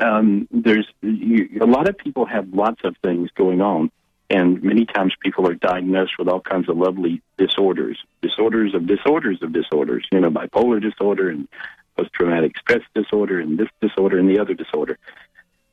Um, 0.00 0.48
there's 0.50 0.88
you, 1.02 1.48
a 1.60 1.66
lot 1.66 1.88
of 1.88 1.96
people 1.98 2.26
have 2.26 2.52
lots 2.52 2.80
of 2.84 2.96
things 3.02 3.30
going 3.36 3.60
on, 3.60 3.90
and 4.28 4.62
many 4.62 4.86
times 4.86 5.14
people 5.20 5.46
are 5.46 5.54
diagnosed 5.54 6.18
with 6.18 6.28
all 6.28 6.40
kinds 6.40 6.68
of 6.68 6.76
lovely 6.76 7.22
disorders, 7.38 7.98
disorders 8.22 8.74
of 8.74 8.86
disorders 8.86 9.42
of 9.42 9.52
disorders. 9.52 10.06
You 10.10 10.20
know, 10.20 10.30
bipolar 10.30 10.80
disorder 10.80 11.30
and 11.30 11.48
post-traumatic 11.96 12.58
stress 12.58 12.82
disorder, 12.94 13.40
and 13.40 13.58
this 13.58 13.68
disorder 13.80 14.18
and 14.18 14.28
the 14.28 14.40
other 14.40 14.54
disorder. 14.54 14.98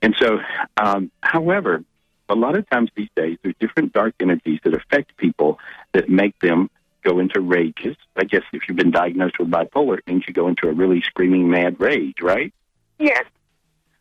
And 0.04 0.15
so, 0.19 0.39
um, 0.77 1.10
however, 1.21 1.84
a 2.32 2.36
lot 2.36 2.56
of 2.56 2.67
times 2.70 2.89
these 2.96 3.10
days 3.15 3.38
there's 3.44 3.56
different 3.60 3.94
dark 3.94 4.15
energies 4.20 4.60
that 4.63 4.74
affect 4.74 5.17
people 5.17 5.60
that 5.94 6.10
make 6.10 6.38
them 6.39 6.70
go 7.04 7.20
into 7.20 7.41
rages. 7.41 7.96
I 8.15 8.24
guess 8.24 8.44
if 8.54 8.63
you've 8.67 8.78
been 8.78 8.91
diagnosed 8.91 9.39
with 9.39 9.50
bipolar, 9.50 9.98
it 10.00 10.08
means 10.08 10.24
you 10.28 10.34
go 10.34 10.48
into 10.48 10.70
a 10.70 10.74
really 10.74 11.02
screaming 11.02 11.50
mad 11.50 11.80
rage, 11.80 12.22
right? 12.22 12.54
Yes. 13.00 13.26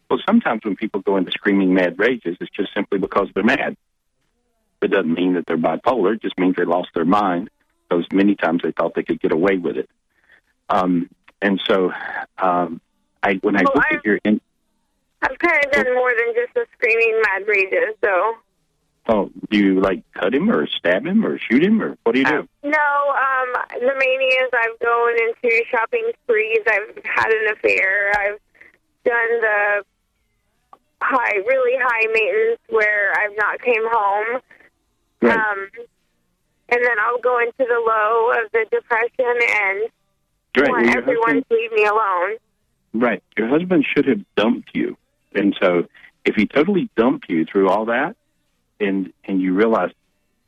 Well, 0.08 0.20
sometimes 0.26 0.62
when 0.64 0.76
people 0.76 1.00
go 1.00 1.16
into 1.16 1.30
screaming 1.32 1.72
mad 1.74 1.98
rages, 1.98 2.36
it's 2.40 2.50
just 2.50 2.74
simply 2.74 2.98
because 2.98 3.28
they're 3.34 3.44
mad. 3.44 3.76
It 4.82 4.88
doesn't 4.90 5.12
mean 5.12 5.34
that 5.34 5.46
they're 5.46 5.56
bipolar. 5.58 6.14
It 6.14 6.22
just 6.22 6.38
means 6.38 6.56
they 6.56 6.64
lost 6.64 6.90
their 6.94 7.04
mind 7.04 7.50
because 7.88 8.04
many 8.12 8.34
times 8.34 8.62
they 8.62 8.72
thought 8.72 8.94
they 8.94 9.02
could 9.02 9.20
get 9.20 9.32
away 9.32 9.56
with 9.56 9.76
it. 9.76 9.88
Um, 10.68 11.08
and 11.42 11.60
so, 11.66 11.92
um, 12.38 12.80
I 13.22 13.34
when 13.42 13.56
I 13.56 13.62
Well, 13.62 13.72
look 13.76 13.84
I- 13.90 13.94
at 13.96 14.04
your 14.04 14.18
in, 14.24 14.40
I've 15.22 15.38
kind 15.38 15.64
of 15.64 15.70
done 15.72 15.94
more 15.94 16.10
than 16.16 16.34
just 16.34 16.54
the 16.54 16.66
screaming 16.76 17.20
mad 17.26 17.46
rages, 17.46 17.94
so. 18.02 18.34
oh, 19.08 19.30
do 19.50 19.58
you 19.58 19.80
like 19.80 20.02
cut 20.14 20.34
him 20.34 20.50
or 20.50 20.66
stab 20.66 21.06
him 21.06 21.24
or 21.26 21.38
shoot 21.38 21.62
him 21.62 21.82
or 21.82 21.96
what 22.04 22.12
do 22.12 22.20
you 22.20 22.24
do? 22.24 22.48
No, 22.62 22.70
um, 22.70 23.52
the 23.80 23.94
mania 23.98 24.44
is 24.44 24.50
I've 24.52 24.78
gone 24.78 25.16
into 25.28 25.64
shopping 25.70 26.10
sprees. 26.24 26.60
I've 26.66 27.04
had 27.04 27.30
an 27.32 27.52
affair. 27.52 28.12
I've 28.18 28.38
done 29.04 29.40
the 29.40 29.82
high, 31.02 31.36
really 31.46 31.78
high 31.82 32.06
maintenance 32.12 32.60
where 32.68 33.12
I've 33.18 33.36
not 33.36 33.60
came 33.62 33.82
home. 33.90 34.40
Right. 35.22 35.36
Um, 35.36 35.68
and 36.70 36.84
then 36.84 36.96
I'll 37.04 37.18
go 37.20 37.38
into 37.40 37.52
the 37.58 37.82
low 37.86 38.32
of 38.42 38.50
the 38.52 38.64
depression 38.70 39.38
and 39.60 39.90
Right. 40.56 40.68
want 40.68 40.96
everyone 40.96 41.22
husband- 41.26 41.44
to 41.50 41.54
leave 41.54 41.72
me 41.72 41.84
alone. 41.84 42.36
Right. 42.94 43.22
Your 43.36 43.48
husband 43.48 43.84
should 43.86 44.06
have 44.06 44.20
dumped 44.36 44.70
you. 44.74 44.96
And 45.50 45.58
so 45.60 45.88
if 46.24 46.36
he 46.36 46.46
totally 46.46 46.88
dumped 46.96 47.28
you 47.28 47.44
through 47.44 47.68
all 47.68 47.86
that 47.86 48.16
and 48.78 49.12
and 49.24 49.40
you 49.40 49.54
realize 49.54 49.90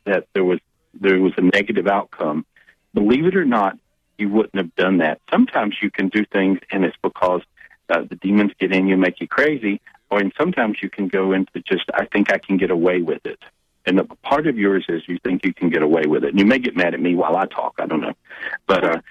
that 0.05 0.27
there 0.33 0.45
was 0.45 0.59
there 0.93 1.19
was 1.19 1.33
a 1.37 1.41
negative 1.41 1.87
outcome, 1.87 2.45
believe 2.93 3.25
it 3.25 3.35
or 3.35 3.43
not, 3.43 3.77
you 4.17 4.29
wouldn't 4.29 4.55
have 4.55 4.73
done 4.75 4.99
that. 4.99 5.19
Sometimes 5.29 5.75
you 5.81 5.91
can 5.91 6.07
do 6.07 6.23
things 6.25 6.59
and 6.71 6.85
it's 6.85 6.95
because 7.01 7.41
uh, 7.89 8.03
the 8.09 8.15
demons 8.15 8.51
get 8.59 8.71
in 8.71 8.87
you 8.87 8.93
and 8.93 9.01
make 9.01 9.19
you 9.19 9.27
crazy, 9.27 9.81
or 10.09 10.19
and 10.19 10.31
sometimes 10.37 10.77
you 10.81 10.89
can 10.89 11.09
go 11.09 11.33
into 11.33 11.59
just 11.67 11.83
I 11.93 12.05
think 12.05 12.31
I 12.31 12.37
can 12.37 12.55
get 12.55 12.71
away 12.71 13.01
with 13.01 13.25
it. 13.25 13.39
And 13.85 13.99
the 13.99 14.05
part 14.05 14.47
of 14.47 14.57
yours 14.57 14.85
is 14.87 15.01
you 15.07 15.19
think 15.21 15.43
you 15.43 15.53
can 15.53 15.69
get 15.69 15.83
away 15.83 16.03
with 16.07 16.23
it. 16.23 16.29
And 16.29 16.39
you 16.39 16.45
may 16.45 16.59
get 16.59 16.77
mad 16.77 16.93
at 16.93 17.01
me 17.01 17.15
while 17.15 17.35
I 17.35 17.45
talk, 17.45 17.73
I 17.79 17.87
don't 17.87 17.99
know. 17.99 18.13
But 18.67 18.83
uh 18.85 19.01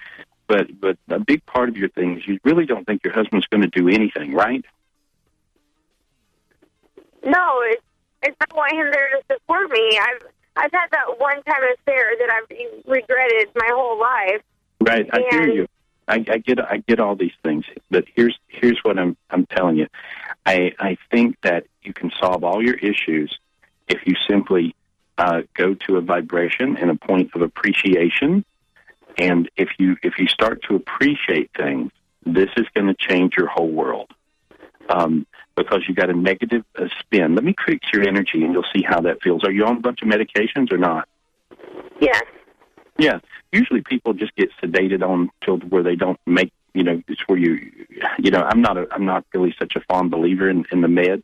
but 0.47 0.79
but 0.81 0.97
a 1.09 1.19
big 1.19 1.45
part 1.45 1.69
of 1.69 1.77
your 1.77 1.89
thing 1.89 2.17
is 2.17 2.27
you 2.27 2.39
really 2.43 2.65
don't 2.65 2.85
think 2.85 3.03
your 3.03 3.13
husband's 3.13 3.45
going 3.47 3.61
to 3.61 3.67
do 3.67 3.87
anything, 3.87 4.33
right? 4.33 4.65
No, 7.25 7.61
it's 7.65 7.81
it's 8.21 8.37
I 8.39 8.55
want 8.55 8.73
him 8.73 8.89
there 8.91 9.09
to 9.09 9.21
support 9.31 9.71
me. 9.71 9.99
I've 9.99 10.21
I've 10.55 10.71
had 10.71 10.87
that 10.91 11.19
one 11.19 11.41
time 11.43 11.63
affair 11.73 12.11
that 12.19 12.29
I've 12.29 12.57
regretted 12.85 13.49
my 13.55 13.69
whole 13.71 13.99
life. 13.99 14.41
Right, 14.81 15.07
I 15.11 15.23
hear 15.29 15.47
you. 15.47 15.67
I, 16.07 16.15
I 16.29 16.37
get 16.37 16.59
I 16.59 16.83
get 16.85 16.99
all 16.99 17.15
these 17.15 17.33
things, 17.43 17.65
but 17.89 18.05
here's 18.15 18.37
here's 18.47 18.79
what 18.83 18.99
I'm 18.99 19.15
I'm 19.29 19.45
telling 19.45 19.77
you. 19.77 19.87
I 20.45 20.73
I 20.79 20.97
think 21.11 21.37
that 21.43 21.65
you 21.81 21.93
can 21.93 22.11
solve 22.19 22.43
all 22.43 22.61
your 22.63 22.75
issues 22.75 23.37
if 23.87 24.05
you 24.05 24.15
simply 24.27 24.75
uh, 25.17 25.41
go 25.53 25.73
to 25.73 25.97
a 25.97 26.01
vibration 26.01 26.77
and 26.77 26.89
a 26.89 26.95
point 26.95 27.31
of 27.35 27.41
appreciation, 27.41 28.43
and 29.17 29.49
if 29.55 29.69
you 29.77 29.95
if 30.03 30.17
you 30.17 30.27
start 30.27 30.63
to 30.63 30.75
appreciate 30.75 31.51
things, 31.55 31.91
this 32.25 32.49
is 32.57 32.67
going 32.73 32.87
to 32.87 32.95
change 32.95 33.35
your 33.37 33.47
whole 33.47 33.69
world. 33.69 34.11
Um, 34.89 35.25
because 35.55 35.83
you 35.87 35.93
got 35.93 36.09
a 36.09 36.13
negative 36.13 36.63
uh, 36.77 36.87
spin. 36.99 37.35
Let 37.35 37.43
me 37.43 37.55
fix 37.65 37.87
your 37.93 38.03
energy, 38.03 38.43
and 38.43 38.53
you'll 38.53 38.65
see 38.75 38.83
how 38.83 39.01
that 39.01 39.21
feels. 39.21 39.43
Are 39.43 39.51
you 39.51 39.65
on 39.65 39.77
a 39.77 39.79
bunch 39.79 40.01
of 40.01 40.07
medications 40.07 40.71
or 40.71 40.77
not? 40.77 41.07
Yes. 41.99 42.23
Yeah, 42.97 43.19
usually 43.51 43.81
people 43.81 44.13
just 44.13 44.35
get 44.35 44.49
sedated 44.61 45.01
on 45.01 45.29
till 45.43 45.57
where 45.57 45.83
they 45.83 45.95
don't 45.95 46.19
make. 46.25 46.51
You 46.73 46.83
know, 46.83 47.01
it's 47.07 47.21
where 47.27 47.37
you, 47.37 47.71
you 48.17 48.31
know, 48.31 48.41
I'm 48.41 48.61
not 48.61 48.77
a, 48.77 48.87
I'm 48.91 49.05
not 49.05 49.25
really 49.33 49.53
such 49.59 49.75
a 49.75 49.81
fond 49.81 50.11
believer 50.11 50.49
in, 50.49 50.65
in 50.71 50.81
the 50.81 50.87
meds, 50.87 51.23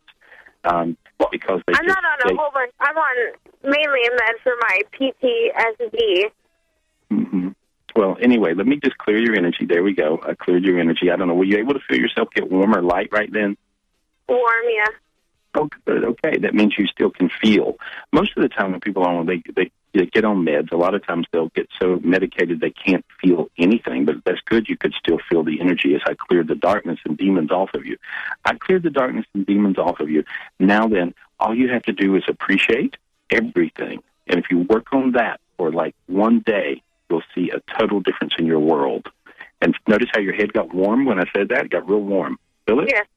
um, 0.63 0.95
because 1.31 1.61
they 1.65 1.73
I'm 1.73 1.85
just, 1.85 1.87
not 1.87 2.03
on 2.03 2.19
a 2.25 2.29
they, 2.29 2.35
whole 2.35 2.51
bunch. 2.53 2.71
I'm 2.79 2.95
on 2.95 3.33
mainly 3.63 3.99
a 4.07 4.11
med 4.11 4.35
for 4.43 4.53
my 4.61 4.81
PTSD. 4.93 6.23
Mhm. 7.11 7.55
Well, 7.95 8.17
anyway, 8.21 8.53
let 8.53 8.67
me 8.67 8.79
just 8.83 8.97
clear 8.99 9.17
your 9.17 9.35
energy. 9.35 9.65
There 9.65 9.83
we 9.83 9.93
go. 9.93 10.19
I 10.23 10.35
cleared 10.35 10.63
your 10.63 10.79
energy. 10.79 11.11
I 11.11 11.15
don't 11.15 11.27
know. 11.27 11.33
Were 11.33 11.43
you 11.43 11.57
able 11.57 11.73
to 11.73 11.79
feel 11.89 11.99
yourself 11.99 12.29
get 12.33 12.49
warm 12.49 12.75
or 12.75 12.81
light 12.81 13.09
right 13.11 13.31
then? 13.31 13.57
Warm, 14.29 14.65
yeah. 14.69 14.85
Oh. 15.55 15.69
Okay, 15.87 16.37
that 16.37 16.53
means 16.53 16.75
you 16.77 16.85
still 16.85 17.09
can 17.09 17.29
feel. 17.41 17.75
Most 18.13 18.37
of 18.37 18.43
the 18.43 18.49
time, 18.49 18.71
when 18.71 18.79
people 18.79 19.03
are 19.03 19.15
on 19.15 19.25
they 19.25 19.41
they, 19.55 19.71
they 19.93 20.05
get 20.05 20.23
on 20.23 20.45
meds, 20.45 20.71
a 20.71 20.77
lot 20.77 20.93
of 20.93 21.05
times 21.05 21.25
they'll 21.31 21.49
get 21.49 21.67
so 21.81 21.99
medicated 22.03 22.59
they 22.59 22.69
can't 22.69 23.03
feel 23.19 23.49
anything. 23.57 24.05
But 24.05 24.17
that's 24.25 24.41
good. 24.45 24.69
You 24.69 24.77
could 24.77 24.93
still 24.93 25.17
feel 25.29 25.43
the 25.43 25.59
energy 25.59 25.95
as 25.95 26.01
I 26.05 26.13
cleared 26.13 26.47
the 26.47 26.55
darkness 26.55 26.99
and 27.03 27.17
demons 27.17 27.51
off 27.51 27.73
of 27.73 27.85
you. 27.85 27.97
I 28.45 28.53
cleared 28.53 28.83
the 28.83 28.91
darkness 28.91 29.25
and 29.33 29.45
demons 29.45 29.79
off 29.79 29.99
of 29.99 30.09
you. 30.09 30.23
Now 30.59 30.87
then, 30.87 31.15
all 31.39 31.55
you 31.55 31.69
have 31.69 31.83
to 31.83 31.93
do 31.93 32.15
is 32.15 32.23
appreciate 32.27 32.97
everything, 33.31 34.03
and 34.27 34.39
if 34.39 34.51
you 34.51 34.59
work 34.69 34.93
on 34.93 35.13
that 35.13 35.39
for 35.57 35.71
like 35.71 35.95
one 36.05 36.39
day, 36.45 36.83
you'll 37.09 37.23
see 37.33 37.49
a 37.49 37.61
total 37.79 38.01
difference 38.01 38.33
in 38.37 38.45
your 38.45 38.59
world. 38.59 39.07
And 39.61 39.75
notice 39.87 40.09
how 40.13 40.21
your 40.21 40.35
head 40.35 40.53
got 40.53 40.73
warm 40.73 41.05
when 41.05 41.19
I 41.19 41.25
said 41.35 41.49
that. 41.49 41.65
It 41.65 41.71
got 41.71 41.89
real 41.89 42.01
warm. 42.01 42.37
Feel 42.65 42.79
it? 42.81 42.89
Yes. 42.93 43.07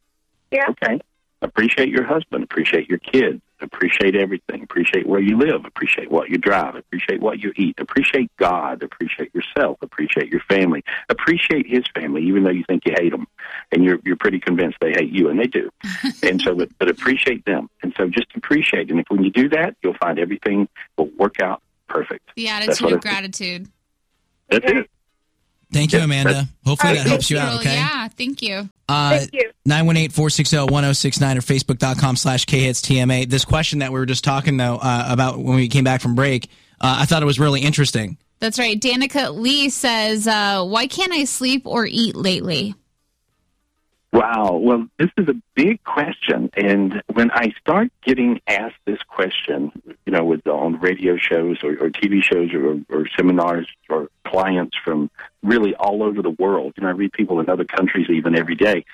Yeah. 0.52 0.66
Okay. 0.68 1.00
Appreciate 1.40 1.88
your 1.88 2.04
husband. 2.04 2.44
Appreciate 2.44 2.88
your 2.88 2.98
kids. 2.98 3.42
Appreciate 3.60 4.16
everything. 4.16 4.62
Appreciate 4.62 5.06
where 5.06 5.20
you 5.20 5.36
live. 5.36 5.64
Appreciate 5.64 6.10
what 6.10 6.28
you 6.28 6.36
drive. 6.36 6.76
Appreciate 6.76 7.20
what 7.20 7.40
you 7.40 7.52
eat. 7.56 7.74
Appreciate 7.78 8.30
God. 8.36 8.82
Appreciate 8.82 9.32
yourself. 9.34 9.78
Appreciate 9.82 10.30
your 10.30 10.40
family. 10.48 10.84
Appreciate 11.08 11.66
His 11.68 11.84
family, 11.94 12.22
even 12.24 12.44
though 12.44 12.50
you 12.50 12.64
think 12.68 12.82
you 12.86 12.94
hate 12.96 13.10
them, 13.10 13.26
and 13.72 13.84
you're 13.84 13.98
you're 14.04 14.16
pretty 14.16 14.40
convinced 14.40 14.78
they 14.80 14.92
hate 14.92 15.12
you, 15.12 15.28
and 15.28 15.38
they 15.38 15.46
do. 15.46 15.70
and 16.22 16.40
so, 16.40 16.54
but, 16.54 16.70
but 16.78 16.88
appreciate 16.88 17.44
them. 17.44 17.68
And 17.82 17.92
so, 17.96 18.08
just 18.08 18.28
appreciate. 18.36 18.90
And 18.90 19.00
if 19.00 19.06
when 19.08 19.22
you 19.24 19.30
do 19.30 19.48
that, 19.50 19.76
you'll 19.82 19.94
find 19.94 20.18
everything 20.18 20.68
will 20.96 21.10
work 21.18 21.40
out 21.40 21.62
perfect. 21.88 22.30
The 22.36 22.48
attitude 22.48 22.80
of 22.80 22.84
I 22.84 22.90
think. 22.90 23.02
gratitude. 23.02 23.68
That's 24.48 24.70
it. 24.70 24.90
Thank 25.72 25.92
you, 25.92 26.00
Amanda. 26.00 26.48
Hopefully 26.64 26.94
that 26.94 27.06
helps 27.06 27.30
you 27.30 27.38
out, 27.38 27.61
okay? 27.61 27.74
Yeah, 27.74 28.08
thank 28.08 28.42
you. 28.42 28.68
Uh, 28.88 29.20
918-460-1069 29.66 31.37
or 31.37 31.40
facebook.com 31.40 32.16
slash 32.16 32.44
khitstma. 32.46 33.28
This 33.28 33.44
question 33.44 33.78
that 33.78 33.90
we 33.92 33.98
were 33.98 34.06
just 34.06 34.24
talking, 34.24 34.56
though, 34.58 34.76
uh, 34.76 35.06
about 35.08 35.38
when 35.38 35.56
we 35.56 35.68
came 35.68 35.85
back 35.85 36.02
from 36.02 36.14
break, 36.14 36.48
uh, 36.80 36.98
I 37.00 37.06
thought 37.06 37.22
it 37.22 37.26
was 37.26 37.40
really 37.40 37.62
interesting. 37.62 38.18
That's 38.38 38.58
right. 38.58 38.78
Danica 38.78 39.35
Lee 39.35 39.68
says, 39.68 40.26
uh, 40.26 40.64
"Why 40.64 40.88
can't 40.88 41.12
I 41.12 41.24
sleep 41.24 41.62
or 41.64 41.87
eat 41.87 42.16
lately?" 42.16 42.74
Wow. 44.12 44.58
Well, 44.61 44.88
this 44.98 45.11
is 45.16 45.28
a 45.28 45.35
big 45.54 45.82
question, 45.85 46.50
and 46.54 47.02
when 47.12 47.30
I 47.30 47.54
start 47.61 47.92
getting 48.04 48.40
asked 48.48 48.76
this 48.85 48.98
question, 49.08 49.70
you 50.12 50.18
know, 50.18 50.25
with 50.25 50.46
on 50.46 50.79
radio 50.79 51.16
shows 51.16 51.57
or, 51.62 51.70
or 51.72 51.88
TV 51.88 52.22
shows 52.22 52.51
or, 52.53 52.79
or 52.90 53.09
seminars 53.16 53.66
or 53.88 54.09
clients 54.27 54.77
from 54.85 55.11
really 55.42 55.75
all 55.75 56.03
over 56.03 56.20
the 56.20 56.31
world, 56.31 56.75
you 56.77 56.83
know, 56.83 56.90
I 56.90 56.92
read 56.92 57.12
people 57.12 57.40
in 57.40 57.48
other 57.48 57.64
countries 57.64 58.09
even 58.11 58.37
every 58.37 58.55
day, 58.55 58.85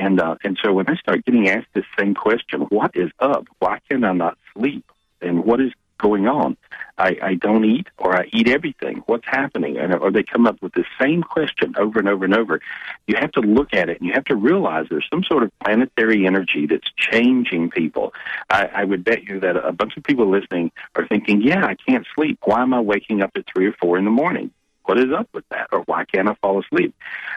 and 0.00 0.20
uh, 0.20 0.36
and 0.44 0.56
so 0.62 0.72
when 0.72 0.88
I 0.88 0.94
start 0.94 1.24
getting 1.24 1.48
asked 1.48 1.66
this 1.74 1.84
same 1.98 2.14
question, 2.14 2.60
what 2.68 2.92
is 2.94 3.10
up? 3.18 3.48
Why 3.58 3.80
can 3.90 4.04
I 4.04 4.12
not 4.12 4.38
sleep? 4.54 4.84
And 5.20 5.44
what 5.44 5.60
is 5.60 5.72
going 5.98 6.28
on? 6.28 6.56
I, 7.00 7.16
I 7.22 7.34
don't 7.34 7.64
eat 7.64 7.86
or 7.96 8.14
I 8.14 8.28
eat 8.30 8.46
everything. 8.46 9.02
What's 9.06 9.26
happening? 9.26 9.78
And, 9.78 9.94
or 9.94 10.10
they 10.12 10.22
come 10.22 10.46
up 10.46 10.60
with 10.60 10.74
the 10.74 10.84
same 11.00 11.22
question 11.22 11.74
over 11.78 11.98
and 11.98 12.06
over 12.06 12.26
and 12.26 12.36
over. 12.36 12.60
You 13.06 13.16
have 13.18 13.32
to 13.32 13.40
look 13.40 13.72
at 13.72 13.88
it 13.88 13.98
and 13.98 14.06
you 14.06 14.12
have 14.12 14.26
to 14.26 14.36
realize 14.36 14.86
there's 14.90 15.08
some 15.10 15.24
sort 15.24 15.42
of 15.42 15.50
planetary 15.64 16.26
energy 16.26 16.66
that's 16.66 16.88
changing 16.96 17.70
people. 17.70 18.12
I, 18.50 18.66
I 18.66 18.84
would 18.84 19.02
bet 19.02 19.24
you 19.24 19.40
that 19.40 19.56
a 19.56 19.72
bunch 19.72 19.96
of 19.96 20.04
people 20.04 20.30
listening 20.30 20.72
are 20.94 21.08
thinking, 21.08 21.40
yeah, 21.40 21.64
I 21.64 21.74
can't 21.88 22.06
sleep. 22.14 22.38
Why 22.44 22.60
am 22.60 22.74
I 22.74 22.80
waking 22.80 23.22
up 23.22 23.30
at 23.34 23.44
three 23.50 23.66
or 23.66 23.74
four 23.80 23.96
in 23.96 24.04
the 24.04 24.10
morning? 24.10 24.50
What 24.84 24.98
is 24.98 25.10
up 25.16 25.28
with 25.32 25.48
that? 25.48 25.68
Or 25.72 25.80
why 25.80 26.04
can't 26.04 26.28
I 26.28 26.34
fall 26.42 26.60
asleep? 26.60 26.94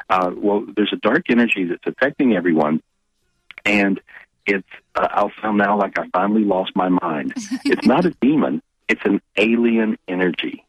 Uh, 0.09 0.31
well, 0.35 0.65
there's 0.75 0.91
a 0.91 0.97
dark 0.97 1.29
energy 1.29 1.63
that's 1.63 1.87
affecting 1.87 2.35
everyone. 2.35 2.81
And 3.63 4.01
it's, 4.45 4.67
uh, 4.95 5.07
I'll 5.09 5.31
sound 5.41 5.57
now 5.57 5.79
like 5.79 5.97
I 5.97 6.09
finally 6.09 6.43
lost 6.43 6.75
my 6.75 6.89
mind. 6.89 7.33
it's 7.65 7.87
not 7.87 8.05
a 8.05 8.09
demon, 8.21 8.61
it's 8.87 9.01
an 9.05 9.21
alien 9.37 9.97
energy. 10.07 10.65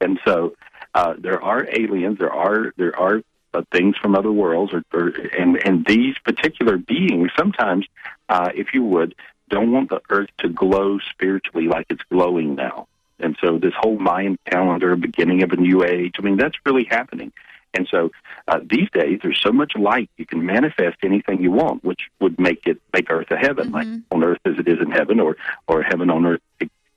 And 0.00 0.18
so 0.24 0.54
uh, 0.94 1.14
there 1.18 1.42
are 1.42 1.66
aliens, 1.72 2.18
there 2.18 2.32
are, 2.32 2.72
there 2.76 2.98
are 2.98 3.22
uh, 3.54 3.62
things 3.72 3.96
from 3.96 4.14
other 4.14 4.30
worlds, 4.30 4.72
or, 4.72 4.82
or, 4.92 5.08
and, 5.08 5.56
and 5.64 5.84
these 5.86 6.16
particular 6.18 6.76
beings 6.76 7.30
sometimes, 7.36 7.86
uh, 8.28 8.50
if 8.54 8.74
you 8.74 8.82
would, 8.82 9.14
don't 9.48 9.72
want 9.72 9.88
the 9.88 10.00
earth 10.10 10.28
to 10.38 10.48
glow 10.48 10.98
spiritually 11.10 11.66
like 11.66 11.86
it's 11.88 12.02
glowing 12.10 12.54
now. 12.54 12.86
And 13.18 13.36
so 13.42 13.58
this 13.58 13.72
whole 13.76 13.98
Mayan 13.98 14.38
calendar, 14.44 14.94
beginning 14.96 15.42
of 15.42 15.50
a 15.52 15.56
new 15.56 15.84
age, 15.84 16.14
I 16.18 16.22
mean, 16.22 16.36
that's 16.36 16.56
really 16.64 16.84
happening. 16.84 17.32
And 17.74 17.86
so 17.90 18.10
uh, 18.46 18.60
these 18.64 18.88
days, 18.90 19.20
there's 19.22 19.40
so 19.40 19.52
much 19.52 19.72
light 19.76 20.10
you 20.16 20.26
can 20.26 20.44
manifest 20.44 20.98
anything 21.02 21.42
you 21.42 21.50
want, 21.50 21.84
which 21.84 22.10
would 22.20 22.38
make 22.38 22.66
it 22.66 22.80
make 22.94 23.10
Earth 23.10 23.30
a 23.30 23.36
heaven, 23.36 23.72
like 23.72 23.86
on 24.10 24.24
Earth 24.24 24.38
as 24.44 24.58
it 24.58 24.68
is 24.68 24.78
in 24.80 24.90
heaven, 24.90 25.20
or 25.20 25.36
or 25.66 25.82
heaven 25.82 26.08
on 26.10 26.24
Earth 26.24 26.40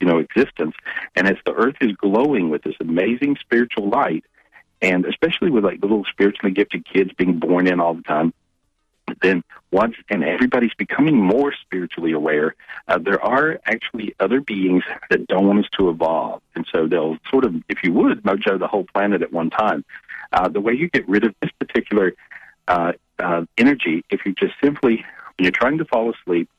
you 0.02 0.08
know 0.08 0.20
existence. 0.20 0.76
And 1.16 1.28
as 1.28 1.38
the 1.46 1.54
earth 1.54 1.78
is 1.82 1.94
glowing 1.94 2.50
with 2.50 2.64
this 2.64 2.76
amazing 2.80 3.38
spiritual 3.40 3.90
light, 3.90 4.26
and 4.82 5.06
especially 5.06 5.52
with 5.52 5.64
like 5.64 5.80
the 5.80 5.88
little 5.88 6.06
spiritually 6.06 6.54
gifted 6.54 6.86
kids 6.86 7.12
being 7.18 7.40
born 7.40 7.68
in 7.68 7.80
all 7.80 7.94
the 7.94 8.02
time, 8.02 8.34
then 9.22 9.44
once 9.72 9.96
and 10.10 10.24
everybody's 10.24 10.74
becoming 10.74 11.16
more 11.16 11.54
spiritually 11.54 12.12
aware, 12.12 12.56
uh, 12.88 12.98
there 12.98 13.24
are 13.24 13.60
actually 13.66 14.16
other 14.20 14.42
beings 14.42 14.84
that 15.10 15.28
don't 15.28 15.48
want 15.48 15.60
us 15.60 15.70
to 15.78 15.90
evolve, 15.90 16.42
and 16.56 16.66
so 16.72 16.88
they'll 16.88 17.18
sort 17.30 17.46
of, 17.46 17.56
if 17.70 17.84
you 17.84 17.94
would, 17.94 18.24
mojo 18.24 18.60
the 18.60 18.68
whole 18.68 18.86
planet 18.94 19.22
at 19.22 19.32
one 19.32 19.50
time. 19.50 19.84
Uh, 20.34 20.48
the 20.48 20.62
way 20.62 20.74
you 20.74 20.90
get 20.90 21.08
rid 21.10 21.26
of 21.26 21.36
this 21.42 21.52
particular 21.60 22.14
uh, 22.68 22.94
uh, 23.20 23.46
energy, 23.58 24.04
if 24.10 24.26
you 24.26 24.34
just 24.34 24.54
simply, 24.64 25.04
when 25.38 25.44
you're 25.44 25.52
trying 25.52 25.78
to 25.78 25.86
fall 25.86 26.12
asleep, 26.14 26.50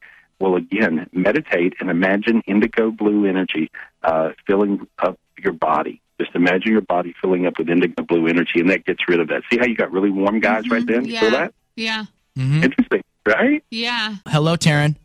will 0.42 0.56
again 0.56 1.08
meditate 1.12 1.74
and 1.80 1.88
imagine 1.88 2.42
indigo 2.46 2.90
blue 2.90 3.24
energy 3.24 3.70
uh, 4.02 4.30
filling 4.46 4.86
up 4.98 5.18
your 5.38 5.52
body. 5.52 6.00
Just 6.20 6.34
imagine 6.34 6.72
your 6.72 6.82
body 6.82 7.14
filling 7.20 7.46
up 7.46 7.54
with 7.58 7.70
indigo 7.70 8.02
blue 8.02 8.26
energy, 8.26 8.60
and 8.60 8.68
that 8.70 8.84
gets 8.84 9.08
rid 9.08 9.20
of 9.20 9.28
that. 9.28 9.42
See 9.50 9.58
how 9.58 9.66
you 9.66 9.76
got 9.76 9.92
really 9.92 10.10
warm 10.10 10.40
guys 10.40 10.68
right 10.68 10.86
then? 10.86 11.04
Yeah. 11.04 11.20
Feel 11.20 11.30
that? 11.30 11.54
Yeah. 11.76 12.04
Interesting, 12.36 13.02
right? 13.26 13.62
Yeah. 13.70 14.16
Hello, 14.26 14.56
Taryn. 14.56 14.96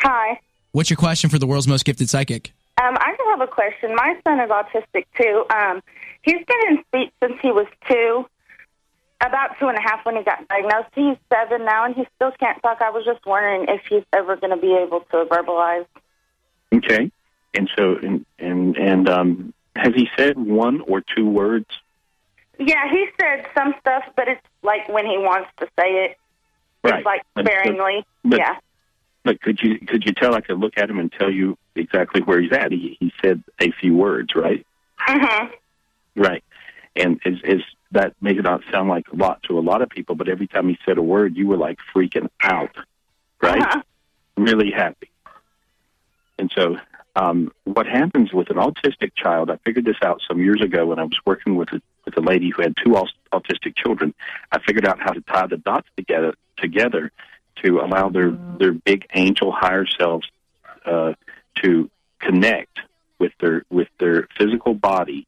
Hi. 0.00 0.40
What's 0.72 0.90
your 0.90 0.96
question 0.96 1.30
for 1.30 1.38
the 1.38 1.46
world's 1.46 1.68
most 1.68 1.84
gifted 1.84 2.08
psychic? 2.08 2.52
Um, 2.82 2.96
I 2.98 3.12
have 3.32 3.48
a 3.48 3.50
question. 3.50 3.94
My 3.94 4.14
son 4.24 4.40
is 4.40 4.50
autistic 4.50 5.06
too. 5.18 5.44
Um, 5.54 5.82
he's 6.22 6.44
been 6.46 6.58
in 6.70 6.84
speech 6.86 7.12
since 7.22 7.38
he 7.40 7.50
was 7.50 7.66
two, 7.88 8.26
about 9.24 9.58
two 9.58 9.68
and 9.68 9.78
a 9.78 9.80
half 9.80 10.04
when 10.04 10.16
he 10.16 10.22
got 10.24 10.46
diagnosed. 10.48 10.88
He's 10.94 11.16
seven 11.32 11.64
now, 11.64 11.84
and 11.84 11.94
he 11.94 12.06
still 12.16 12.32
can't 12.38 12.60
talk. 12.62 12.82
I 12.82 12.90
was 12.90 13.04
just 13.04 13.24
wondering 13.24 13.66
if 13.68 13.80
he's 13.88 14.04
ever 14.12 14.36
going 14.36 14.50
to 14.54 14.60
be 14.60 14.74
able 14.74 15.00
to 15.12 15.24
verbalize. 15.24 15.86
Okay. 16.74 17.10
And 17.54 17.70
so, 17.76 17.96
and 18.02 18.24
and, 18.38 18.76
and 18.76 19.08
um, 19.08 19.54
has 19.76 19.94
he 19.94 20.08
said 20.16 20.38
one 20.38 20.80
or 20.82 21.02
two 21.16 21.28
words? 21.28 21.66
Yeah, 22.58 22.90
he 22.90 23.06
said 23.20 23.46
some 23.56 23.74
stuff, 23.80 24.04
but 24.16 24.28
it's 24.28 24.40
like 24.62 24.88
when 24.88 25.06
he 25.06 25.18
wants 25.18 25.48
to 25.60 25.66
say 25.78 26.04
it. 26.04 26.18
Right. 26.84 26.96
It's 26.98 27.06
like 27.06 27.22
sparingly. 27.38 28.04
but- 28.24 28.38
yeah. 28.38 28.56
But 29.24 29.40
could 29.40 29.60
you 29.62 29.78
could 29.78 30.04
you 30.04 30.12
tell? 30.12 30.34
I 30.34 30.40
could 30.40 30.58
look 30.58 30.76
at 30.76 30.90
him 30.90 30.98
and 30.98 31.12
tell 31.12 31.30
you 31.30 31.56
exactly 31.76 32.22
where 32.22 32.40
he's 32.40 32.50
at. 32.50 32.72
He 32.72 32.96
he 32.98 33.12
said 33.22 33.40
a 33.60 33.70
few 33.70 33.94
words, 33.94 34.34
right? 34.34 34.66
Mhm. 35.06 35.50
Right. 36.16 36.42
And 36.96 37.20
is 37.24 37.38
is 37.44 37.62
that 37.92 38.14
may 38.20 38.32
not 38.32 38.62
sound 38.70 38.88
like 38.88 39.06
a 39.12 39.16
lot 39.16 39.42
to 39.44 39.58
a 39.58 39.60
lot 39.60 39.82
of 39.82 39.88
people, 39.88 40.14
but 40.14 40.28
every 40.28 40.46
time 40.46 40.68
he 40.68 40.78
said 40.84 40.98
a 40.98 41.02
word, 41.02 41.36
you 41.36 41.46
were 41.46 41.56
like 41.56 41.78
freaking 41.94 42.28
out, 42.42 42.74
right? 43.40 43.62
Uh-huh. 43.62 43.82
Really 44.36 44.70
happy. 44.70 45.10
And 46.38 46.50
so, 46.56 46.76
um, 47.14 47.52
what 47.64 47.86
happens 47.86 48.32
with 48.32 48.50
an 48.50 48.56
autistic 48.56 49.12
child? 49.14 49.50
I 49.50 49.58
figured 49.64 49.84
this 49.84 49.96
out 50.02 50.22
some 50.26 50.40
years 50.40 50.62
ago 50.62 50.86
when 50.86 50.98
I 50.98 51.04
was 51.04 51.18
working 51.26 51.56
with 51.56 51.68
a, 51.72 51.82
with 52.04 52.16
a 52.16 52.22
lady 52.22 52.50
who 52.50 52.62
had 52.62 52.74
two 52.82 52.96
autistic 53.32 53.76
children. 53.76 54.14
I 54.50 54.58
figured 54.60 54.86
out 54.86 54.98
how 54.98 55.12
to 55.12 55.20
tie 55.20 55.46
the 55.46 55.58
dots 55.58 55.88
together 55.96 56.34
together 56.56 57.12
to 57.62 57.80
allow 57.80 58.08
their 58.08 58.30
their 58.30 58.72
big 58.72 59.06
angel 59.14 59.52
higher 59.52 59.86
selves 59.86 60.26
uh, 60.86 61.12
to 61.62 61.90
connect 62.18 62.78
with 63.18 63.32
their 63.40 63.64
with 63.70 63.88
their 63.98 64.28
physical 64.38 64.74
body, 64.74 65.26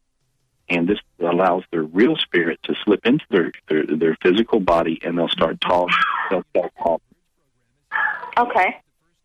and 0.69 0.89
this 0.89 0.99
allows 1.21 1.63
their 1.71 1.83
real 1.83 2.17
spirit 2.17 2.59
to 2.65 2.75
slip 2.85 3.05
into 3.07 3.25
their 3.31 3.53
their, 3.69 3.85
their 3.87 4.17
physical 4.23 4.61
body, 4.61 4.99
and 5.03 5.19
they'll 5.19 5.29
start 5.29 5.61
talking. 5.61 5.95
They'll 6.31 6.45
start 6.51 6.73
talking. 6.79 7.15
Okay. 8.39 8.77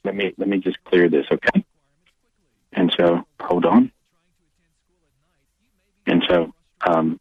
Let 0.04 0.16
me 0.16 0.34
let 0.38 0.48
me 0.48 0.60
just 0.60 0.84
clear 0.86 1.10
this, 1.10 1.26
okay? 1.32 1.64
And 2.74 2.94
so, 2.98 3.26
hold 3.40 3.66
on. 3.66 3.92
And 6.06 6.24
so, 6.28 6.54
um, 6.86 7.20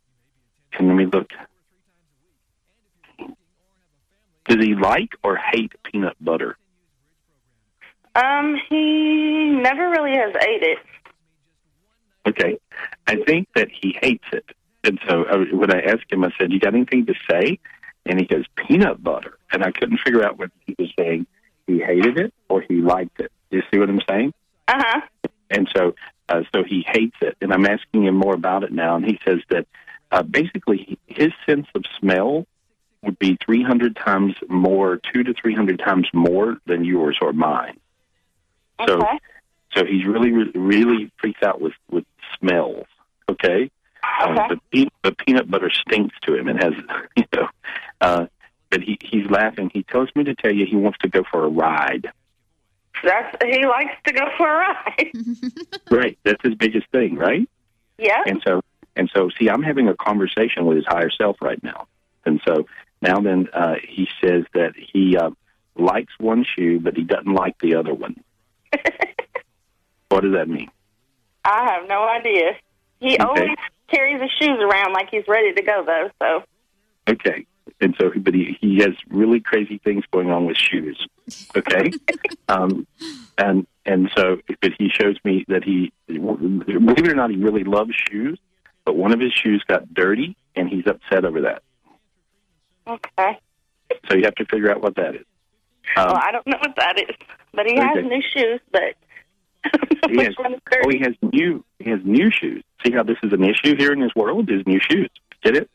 and 0.73 0.89
let 0.89 0.95
me 0.95 1.07
look. 1.07 1.31
Does 4.47 4.65
he 4.65 4.75
like 4.75 5.11
or 5.23 5.37
hate 5.37 5.73
peanut 5.83 6.17
butter? 6.21 6.57
Um, 8.15 8.57
he 8.69 9.51
never 9.63 9.91
really 9.91 10.13
has 10.13 10.35
ate 10.37 10.63
it. 10.63 10.79
Okay. 12.29 12.59
I 13.07 13.17
think 13.27 13.49
that 13.55 13.69
he 13.71 13.97
hates 14.01 14.25
it. 14.33 14.45
And 14.85 14.99
so 15.09 15.25
uh, 15.25 15.45
when 15.53 15.73
I 15.75 15.81
asked 15.83 16.11
him, 16.11 16.25
I 16.25 16.31
said, 16.39 16.53
You 16.53 16.61
got 16.61 16.75
anything 16.75 17.07
to 17.07 17.15
say? 17.31 17.59
And 18.07 18.19
he 18.21 18.27
goes, 18.27 18.45
Peanut 18.57 19.03
butter. 19.03 19.39
And 19.53 19.63
I 19.65 19.71
couldn't 19.73 19.99
figure 20.05 20.25
out 20.25 20.39
whether 20.39 20.53
he 20.67 20.75
was 20.79 20.91
saying 20.99 21.27
he 21.67 21.79
hated 21.81 22.19
it 22.19 22.33
or 22.49 22.63
he 22.63 22.77
liked 22.77 23.21
it. 23.21 23.31
Do 23.51 23.59
you 23.59 23.63
see 23.71 23.79
what 23.79 23.89
I'm 23.89 24.01
saying? 24.09 24.35
Uh 24.69 24.75
huh. 24.79 25.01
And 25.51 25.69
so, 25.75 25.95
uh, 26.29 26.43
so 26.55 26.63
he 26.65 26.85
hates 26.87 27.17
it. 27.23 27.37
And 27.41 27.53
I'm 27.53 27.67
asking 27.67 28.05
him 28.05 28.15
more 28.15 28.35
about 28.35 28.63
it 28.65 28.73
now. 28.73 28.97
And 28.97 29.05
he 29.05 29.19
says 29.27 29.41
that 29.51 29.67
uh, 30.11 30.23
basically 30.23 30.99
his 31.07 31.33
sense 31.47 31.67
of 31.75 31.85
smell 31.99 32.47
would 33.03 33.19
be 33.19 33.39
300 33.45 33.97
times 33.97 34.35
more, 34.49 35.01
two 35.13 35.23
to 35.23 35.33
300 35.35 35.79
times 35.79 36.09
more 36.13 36.57
than 36.67 36.85
yours 36.85 37.19
or 37.23 37.33
mine. 37.33 37.79
So, 38.87 38.95
Okay. 38.99 39.19
so 39.75 39.85
he's 39.85 40.05
really, 40.07 40.33
really, 40.33 40.53
really 40.55 41.13
freaked 41.19 41.43
out 41.43 41.61
with 41.61 41.75
with 41.91 42.05
smells. 42.41 42.87
Okay. 43.31 43.71
Um, 44.23 44.39
Okay. 44.39 44.49
the, 44.49 44.61
pe- 44.85 44.91
the 45.05 45.13
peanut 45.13 45.51
butter 45.51 45.71
stinks 45.71 46.15
to 46.23 46.35
him 46.35 46.49
and 46.49 46.63
has, 46.63 46.73
you 47.17 47.25
know, 47.35 47.49
uh, 48.01 48.27
but 48.71 48.81
he 48.83 48.99
he's 49.03 49.27
laughing. 49.31 49.71
He 49.73 49.83
tells 49.83 50.09
me 50.15 50.25
to 50.25 50.35
tell 50.35 50.53
you 50.53 50.67
he 50.67 50.77
wants 50.77 50.99
to 51.03 51.09
go 51.09 51.23
for 51.31 51.45
a 51.45 51.49
ride. 51.49 52.11
That's 53.05 53.37
he 53.45 53.65
likes 53.67 53.95
to 54.07 54.13
go 54.13 54.27
for 54.37 54.49
a 54.49 54.59
ride. 54.59 55.13
Right. 55.91 56.19
That's 56.25 56.43
his 56.43 56.55
biggest 56.55 56.87
thing, 56.91 57.17
right? 57.17 57.49
yeah. 57.99 58.23
And 58.27 58.43
so, 58.47 58.61
and 58.97 59.11
so, 59.15 59.31
see, 59.39 59.49
I'm 59.49 59.63
having 59.63 59.89
a 59.89 59.95
conversation 59.97 60.67
with 60.67 60.77
his 60.77 60.87
higher 60.87 61.11
self 61.11 61.37
right 61.41 61.63
now. 61.63 61.87
And 62.27 62.41
so 62.47 62.67
now 63.01 63.21
then, 63.21 63.49
uh, 63.55 63.77
he 63.87 64.09
says 64.23 64.45
that 64.55 64.73
he 64.77 65.17
uh, 65.17 65.31
likes 65.77 66.13
one 66.19 66.45
shoe, 66.45 66.79
but 66.81 66.97
he 66.97 67.05
doesn't 67.05 67.33
like 67.33 67.57
the 67.61 67.77
other 67.77 67.95
one. 67.95 68.17
what 70.11 70.23
does 70.23 70.33
that 70.35 70.49
mean? 70.49 70.71
I 71.49 71.73
have 71.73 71.89
no 71.89 72.07
idea. 72.07 72.53
He 73.01 73.15
Okay. 73.15 73.25
always 73.25 73.57
carries 73.91 74.21
his 74.21 74.31
shoes 74.39 74.59
around 74.61 74.93
like 74.93 75.09
he's 75.11 75.27
ready 75.27 75.53
to 75.55 75.63
go, 75.63 75.83
though. 75.87 76.11
So 76.21 76.45
Okay. 77.09 77.47
And 77.81 77.95
so, 77.99 78.11
but 78.17 78.35
he, 78.35 78.57
he 78.61 78.79
has 78.81 78.95
really 79.09 79.41
crazy 79.41 79.79
things 79.83 80.05
going 80.13 80.31
on 80.31 80.47
with 80.47 80.57
shoes. 80.57 81.07
Okay. 81.57 81.93
um, 82.49 82.87
and, 83.39 83.67
and 83.87 84.11
so, 84.17 84.39
but 84.61 84.73
he 84.79 84.89
shows 84.91 85.17
me 85.25 85.45
that 85.49 85.65
he, 85.65 85.93
believe 86.07 87.05
it 87.07 87.09
or 87.09 87.15
not, 87.15 87.31
he 87.31 87.37
really 87.37 87.65
loves 87.65 87.93
shoes, 88.11 88.39
but 88.85 88.97
one 88.97 89.13
of 89.13 89.21
his 89.21 89.33
shoes 89.33 89.63
got 89.69 89.93
dirty 89.95 90.37
and 90.57 90.69
he's 90.69 90.87
upset 90.87 91.25
over 91.25 91.43
that. 91.43 91.63
okay. 92.87 93.39
So 94.11 94.17
you 94.17 94.25
have 94.25 94.35
to 94.35 94.45
figure 94.47 94.71
out 94.71 94.83
what 94.83 94.97
that 94.97 95.15
is. 95.15 95.25
Um, 95.97 96.07
well, 96.09 96.21
I 96.23 96.33
don't 96.33 96.47
know 96.47 96.59
what 96.61 96.75
that 96.77 96.99
is, 96.99 97.17
but 97.55 97.67
he 97.67 97.77
has 97.77 97.97
new 98.05 98.21
shoes. 98.35 98.61
But 98.71 98.95
he 100.09 100.19
has, 100.25 100.35
oh, 100.39 100.89
he 100.91 100.99
has 101.01 101.15
new 101.23 101.65
he 101.79 101.91
has 101.91 102.01
new 102.05 102.31
shoes. 102.31 102.63
See 102.85 102.93
how 102.93 103.03
this 103.03 103.19
is 103.23 103.33
an 103.33 103.45
issue 103.45 103.77
here 103.77 103.93
in 103.93 104.01
this 104.01 104.15
world? 104.15 104.51
Is 104.51 104.67
new 104.67 104.81
shoes. 104.81 105.11
Get 105.43 105.57
it? 105.57 105.71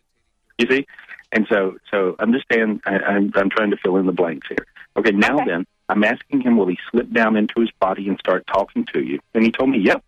You 0.57 0.67
see? 0.69 0.85
And 1.31 1.47
so 1.49 1.77
so 1.91 2.15
understand. 2.19 2.81
I, 2.85 2.97
I'm 2.97 3.31
I'm 3.35 3.49
trying 3.49 3.71
to 3.71 3.77
fill 3.77 3.97
in 3.97 4.05
the 4.05 4.11
blanks 4.11 4.47
here. 4.47 4.65
Okay. 4.95 5.11
Now 5.11 5.37
then, 5.37 5.65
I'm 5.89 6.03
asking 6.03 6.41
him, 6.41 6.57
will 6.57 6.67
he 6.67 6.77
slip 6.91 7.11
down 7.11 7.35
into 7.35 7.59
his 7.59 7.71
body 7.79 8.07
and 8.07 8.17
start 8.19 8.45
talking 8.47 8.85
to 8.93 9.01
you? 9.01 9.19
And 9.33 9.43
he 9.43 9.51
told 9.51 9.69
me, 9.69 9.79
yep. 9.79 10.03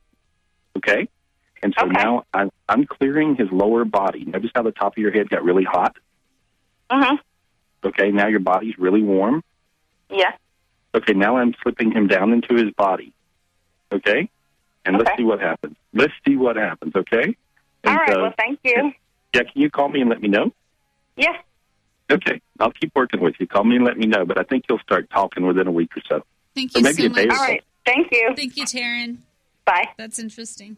Okay. 0.77 1.07
And 1.63 1.73
so 1.79 1.85
now 1.85 2.25
I'm 2.33 2.51
I'm 2.69 2.85
clearing 2.85 3.35
his 3.35 3.49
lower 3.51 3.85
body. 3.85 4.25
Notice 4.25 4.51
how 4.53 4.61
the 4.61 4.71
top 4.71 4.93
of 4.93 4.97
your 4.97 5.11
head 5.11 5.29
got 5.29 5.43
really 5.43 5.63
hot. 5.63 5.95
uh 6.89 7.03
huh. 7.03 7.17
Okay. 7.83 8.11
Now 8.11 8.27
your 8.27 8.39
body's 8.39 8.77
really 8.77 9.01
warm. 9.01 9.43
Yeah. 10.09 10.31
Okay, 10.93 11.13
now 11.13 11.37
I'm 11.37 11.53
slipping 11.61 11.91
him 11.91 12.07
down 12.07 12.31
into 12.31 12.55
his 12.55 12.71
body. 12.73 13.13
Okay? 13.95 14.29
And 14.85 14.97
let's 14.97 15.11
see 15.17 15.23
what 15.23 15.39
happens. 15.41 15.75
Let's 15.93 16.13
see 16.27 16.35
what 16.35 16.55
happens, 16.57 16.93
okay? 16.95 17.35
All 17.85 17.91
And 17.91 17.99
right. 17.99 18.09
so- 18.09 18.21
well, 18.21 18.25
uh, 18.27 18.33
thank 18.37 18.59
you. 18.63 18.91
yeah, 19.33 19.41
can 19.43 19.51
you 19.55 19.69
call 19.69 19.89
me 19.89 20.01
and 20.01 20.09
let 20.09 20.21
me 20.21 20.27
know? 20.27 20.51
Yeah. 21.17 21.37
Okay, 22.11 22.39
I'll 22.59 22.71
keep 22.71 22.91
working 22.95 23.19
with 23.19 23.33
you. 23.39 23.47
Call 23.47 23.63
me 23.63 23.77
and 23.77 23.85
let 23.85 23.97
me 23.97 24.05
know, 24.05 24.25
but 24.25 24.37
I 24.37 24.43
think 24.43 24.65
you'll 24.69 24.79
start 24.79 25.09
talking 25.09 25.45
within 25.47 25.65
a 25.67 25.71
week 25.71 25.97
or 25.97 26.01
so. 26.07 26.23
Thank 26.53 26.75
Or 26.75 26.79
you 26.79 26.83
maybe 26.83 27.01
so 27.01 27.05
a 27.05 27.09
day 27.09 27.25
much. 27.25 27.35
or. 27.35 27.39
All 27.39 27.47
right. 27.47 27.63
Thank 27.85 28.07
you. 28.11 28.33
Thank 28.35 28.57
you, 28.57 28.65
Taryn. 28.65 29.17
Bye. 29.65 29.89
That's 29.97 30.19
interesting. 30.19 30.77